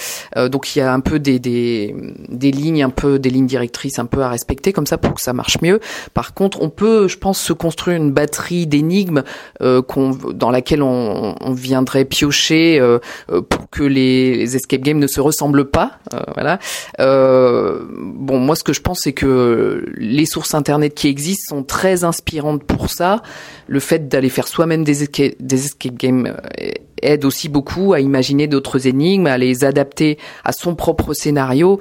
donc 0.49 0.75
il 0.75 0.79
y 0.79 0.81
a 0.81 0.93
un 0.93 0.99
peu 0.99 1.19
des, 1.19 1.39
des, 1.39 2.51
lignes, 2.51 2.83
un 2.83 2.89
peu 2.89 3.19
des 3.19 3.29
lignes 3.29 3.47
directrices 3.47 3.99
un 3.99 4.05
peu 4.05 4.21
à 4.21 4.29
respecter 4.29 4.73
comme 4.73 4.85
ça 4.85 4.97
pour 4.97 5.13
que 5.13 5.21
ça 5.21 5.33
marche 5.33 5.61
mieux. 5.61 5.79
Par 6.13 6.33
contre, 6.33 6.61
on 6.61 6.69
peut, 6.69 7.07
je 7.07 7.17
pense, 7.17 7.39
se 7.39 7.53
construire 7.53 7.97
une 7.97 8.11
batterie 8.11 8.67
d'énigmes 8.67 9.23
dans 9.59 10.51
laquelle 10.51 10.81
on, 10.81 11.35
on, 11.39 11.53
viendrait 11.53 12.05
piocher 12.05 12.81
pour 13.27 13.69
que 13.69 13.83
les, 13.83 14.35
les 14.35 14.55
escape 14.55 14.81
games 14.81 14.99
ne 14.99 15.07
se 15.07 15.21
ressemblent 15.21 15.69
pas. 15.69 15.99
Euh, 16.17 16.31
voilà. 16.33 16.59
Euh, 16.99 17.85
bon, 17.89 18.39
moi, 18.39 18.55
ce 18.55 18.63
que 18.63 18.73
je 18.73 18.81
pense, 18.81 19.01
c'est 19.03 19.13
que 19.13 19.85
les 19.97 20.25
sources 20.25 20.53
internet 20.53 20.93
qui 20.93 21.07
existent 21.07 21.55
sont 21.55 21.63
très 21.63 22.03
inspirantes 22.03 22.63
pour 22.63 22.89
ça. 22.89 23.21
Le 23.67 23.79
fait 23.79 24.07
d'aller 24.07 24.29
faire 24.29 24.47
soi-même 24.47 24.83
des 24.83 25.07
des 25.39 25.65
escape 25.65 25.95
games 25.95 26.27
euh, 26.27 26.71
aide 27.01 27.25
aussi 27.25 27.49
beaucoup 27.49 27.93
à 27.93 27.99
imaginer 27.99 28.47
d'autres 28.47 28.87
énigmes, 28.87 29.27
à 29.27 29.37
les 29.37 29.63
adapter 29.63 30.17
à 30.43 30.51
son 30.51 30.75
propre 30.75 31.13
scénario. 31.13 31.79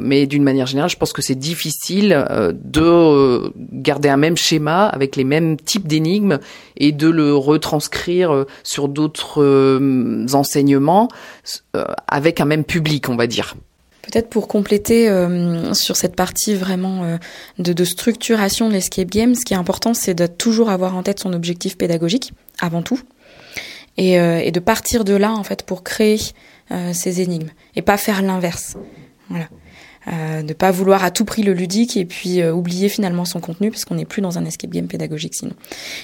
Mais 0.00 0.26
d'une 0.26 0.42
manière 0.42 0.66
générale, 0.66 0.90
je 0.90 0.96
pense 0.96 1.12
que 1.12 1.22
c'est 1.22 1.34
difficile 1.34 2.24
de 2.52 3.52
garder 3.72 4.08
un 4.08 4.16
même 4.16 4.36
schéma 4.36 4.86
avec 4.86 5.16
les 5.16 5.24
mêmes 5.24 5.56
types 5.56 5.88
d'énigmes 5.88 6.38
et 6.76 6.92
de 6.92 7.08
le 7.08 7.34
retranscrire 7.34 8.44
sur 8.62 8.88
d'autres 8.88 9.80
enseignements 10.32 11.08
avec 12.08 12.40
un 12.40 12.44
même 12.44 12.64
public, 12.64 13.08
on 13.08 13.16
va 13.16 13.26
dire. 13.26 13.54
Peut-être 14.04 14.28
pour 14.28 14.48
compléter 14.48 15.08
euh, 15.08 15.72
sur 15.72 15.96
cette 15.96 16.14
partie 16.14 16.54
vraiment 16.54 17.04
euh, 17.04 17.16
de, 17.58 17.84
structuration 17.84 18.68
de 18.68 18.74
l'escape 18.74 19.08
game, 19.08 19.34
ce 19.34 19.44
qui 19.46 19.54
est 19.54 19.56
important, 19.56 19.94
c'est 19.94 20.14
de 20.14 20.26
toujours 20.26 20.68
avoir 20.68 20.94
en 20.94 21.02
tête 21.02 21.20
son 21.20 21.32
objectif 21.32 21.78
pédagogique 21.78 22.32
avant 22.60 22.82
tout, 22.82 23.00
et, 23.96 24.20
euh, 24.20 24.40
et 24.40 24.50
de 24.50 24.60
partir 24.60 25.04
de 25.04 25.14
là 25.14 25.32
en 25.32 25.42
fait 25.42 25.62
pour 25.62 25.82
créer 25.82 26.18
ces 26.94 27.20
énigmes 27.20 27.50
et 27.76 27.82
pas 27.82 27.98
faire 27.98 28.22
l'inverse. 28.22 28.76
Voilà 29.28 29.48
euh, 30.12 30.42
de 30.42 30.52
pas 30.52 30.70
vouloir 30.70 31.04
à 31.04 31.10
tout 31.10 31.24
prix 31.24 31.42
le 31.42 31.52
ludique 31.52 31.96
et 31.96 32.04
puis 32.04 32.42
euh, 32.42 32.52
oublier 32.52 32.88
finalement 32.88 33.24
son 33.24 33.40
contenu 33.40 33.70
parce 33.70 33.84
qu'on 33.84 33.94
n'est 33.94 34.04
plus 34.04 34.20
dans 34.20 34.38
un 34.38 34.44
escape 34.44 34.70
game 34.70 34.86
pédagogique 34.86 35.34
sinon. 35.34 35.54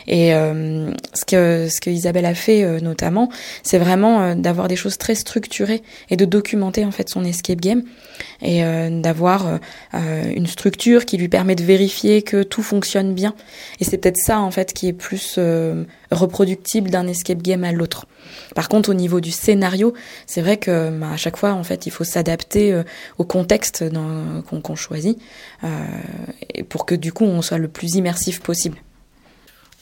Et 0.06 0.34
euh, 0.34 0.90
ce 1.12 1.24
que 1.24 1.68
ce 1.68 1.80
que 1.80 1.90
Isabelle 1.90 2.24
a 2.24 2.34
fait 2.34 2.62
euh, 2.62 2.80
notamment, 2.80 3.30
c'est 3.62 3.78
vraiment 3.78 4.34
d'avoir 4.34 4.68
des 4.68 4.76
choses 4.76 4.96
très 4.96 5.14
structurées 5.14 5.82
et 6.08 6.16
de 6.16 6.24
documenter 6.24 6.84
en 6.84 6.90
fait 6.90 7.08
son 7.08 7.24
escape 7.24 7.60
game 7.60 7.82
et 8.42 8.62
d'avoir 8.90 9.58
une 9.92 10.46
structure 10.46 11.04
qui 11.04 11.16
lui 11.16 11.28
permet 11.28 11.54
de 11.54 11.62
vérifier 11.62 12.22
que 12.22 12.42
tout 12.42 12.62
fonctionne 12.62 13.14
bien. 13.14 13.34
Et 13.80 13.84
c'est 13.84 13.98
peut-être 13.98 14.16
ça 14.16 14.40
en 14.40 14.50
fait 14.50 14.72
qui 14.72 14.88
est 14.88 14.92
plus 14.92 15.38
reproductible 16.10 16.90
d'un 16.90 17.06
escape 17.06 17.42
game 17.42 17.64
à 17.64 17.72
l'autre. 17.72 18.06
Par 18.54 18.68
contre, 18.68 18.90
au 18.90 18.94
niveau 18.94 19.20
du 19.20 19.30
scénario, 19.30 19.94
c'est 20.26 20.40
vrai 20.40 20.56
que 20.56 20.90
bah, 20.90 21.10
à 21.12 21.16
chaque 21.16 21.36
fois, 21.36 21.52
en 21.52 21.64
fait, 21.64 21.86
il 21.86 21.90
faut 21.90 22.04
s'adapter 22.04 22.72
euh, 22.72 22.82
au 23.18 23.24
contexte 23.24 23.84
qu'on 24.48 24.76
choisit 24.76 25.18
euh, 25.64 25.68
pour 26.68 26.86
que 26.86 26.94
du 26.94 27.12
coup, 27.12 27.24
on 27.24 27.42
soit 27.42 27.58
le 27.58 27.68
plus 27.68 27.94
immersif 27.94 28.40
possible. 28.40 28.78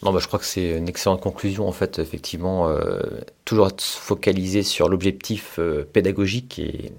Non, 0.02 0.12
bah, 0.12 0.20
je 0.20 0.26
crois 0.28 0.38
que 0.38 0.44
c'est 0.44 0.76
une 0.76 0.88
excellente 0.88 1.20
conclusion 1.20 1.66
en 1.66 1.72
fait. 1.72 1.98
Effectivement, 1.98 2.68
euh, 2.68 3.00
toujours 3.44 3.68
être 3.68 3.82
focalisé 3.82 4.62
sur 4.62 4.88
l'objectif 4.88 5.58
pédagogique 5.92 6.58
et 6.58 6.92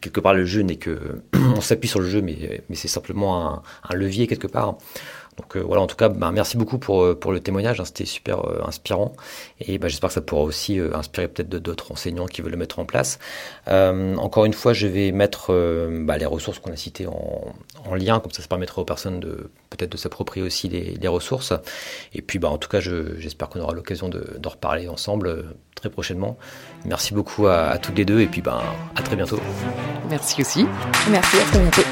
quelque 0.00 0.20
part 0.20 0.34
le 0.34 0.44
jeu 0.44 0.62
n'est 0.62 0.76
que 0.76 0.98
on 1.34 1.60
s'appuie 1.60 1.88
sur 1.88 2.00
le 2.00 2.08
jeu, 2.08 2.22
mais, 2.22 2.62
c'est 2.74 2.88
simplement 2.88 3.62
un, 3.88 3.94
levier 3.94 4.26
quelque 4.26 4.46
part. 4.46 4.76
Donc 5.40 5.56
euh, 5.56 5.60
voilà, 5.60 5.80
en 5.80 5.86
tout 5.86 5.96
cas, 5.96 6.10
bah, 6.10 6.30
merci 6.32 6.58
beaucoup 6.58 6.76
pour, 6.76 7.02
euh, 7.02 7.18
le 7.30 7.40
témoignage, 7.40 7.80
hein, 7.80 7.84
c'était 7.86 8.04
super 8.04 8.46
euh, 8.46 8.60
inspirant. 8.66 9.14
Et 9.60 9.78
bah, 9.78 9.88
j'espère 9.88 10.08
que 10.08 10.14
ça 10.14 10.20
pourra 10.20 10.42
aussi 10.42 10.78
inspirer 10.78 11.28
peut-être 11.28 11.48
d'autres 11.48 11.92
enseignants 11.92 12.26
qui 12.26 12.42
veulent 12.42 12.50
le 12.50 12.58
mettre 12.58 12.78
en 12.78 12.84
place. 12.84 13.18
encore 13.66 14.44
une 14.44 14.52
fois, 14.52 14.72
je 14.72 14.86
vais 14.86 15.12
mettre 15.12 15.52
bah, 16.02 16.18
les 16.18 16.26
ressources 16.26 16.58
qu'on 16.58 16.72
a 16.72 16.76
citées 16.76 17.06
en, 17.06 17.54
en, 17.86 17.94
lien, 17.94 18.20
comme 18.20 18.32
ça, 18.32 18.42
ça 18.42 18.48
permettra 18.48 18.82
aux 18.82 18.84
personnes 18.84 19.20
de 19.20 19.50
peut-être 19.70 19.92
de 19.92 19.96
s'approprier 19.96 20.44
aussi 20.44 20.68
les, 20.68 21.08
ressources. 21.08 21.52
Et 22.12 22.22
puis, 22.22 22.38
en 22.44 22.58
tout 22.58 22.68
cas, 22.68 22.80
j'espère 22.80 23.48
qu'on 23.48 23.60
aura 23.60 23.72
l'occasion 23.72 24.08
d'en 24.08 24.50
reparler 24.50 24.88
ensemble 24.88 25.56
très 25.74 25.88
prochainement. 25.88 26.36
Merci 26.84 27.14
beaucoup 27.14 27.46
à, 27.46 27.78
toutes 27.78 27.96
les 27.96 28.04
deux 28.04 28.20
et 28.20 28.26
puis 28.26 28.42
à 28.46 29.02
très 29.02 29.16
bientôt. 29.16 29.40
Merci 30.08 30.42
aussi. 30.42 30.66
Merci, 31.10 31.36
à 31.38 31.44
très 31.44 31.58
bientôt. 31.58 31.82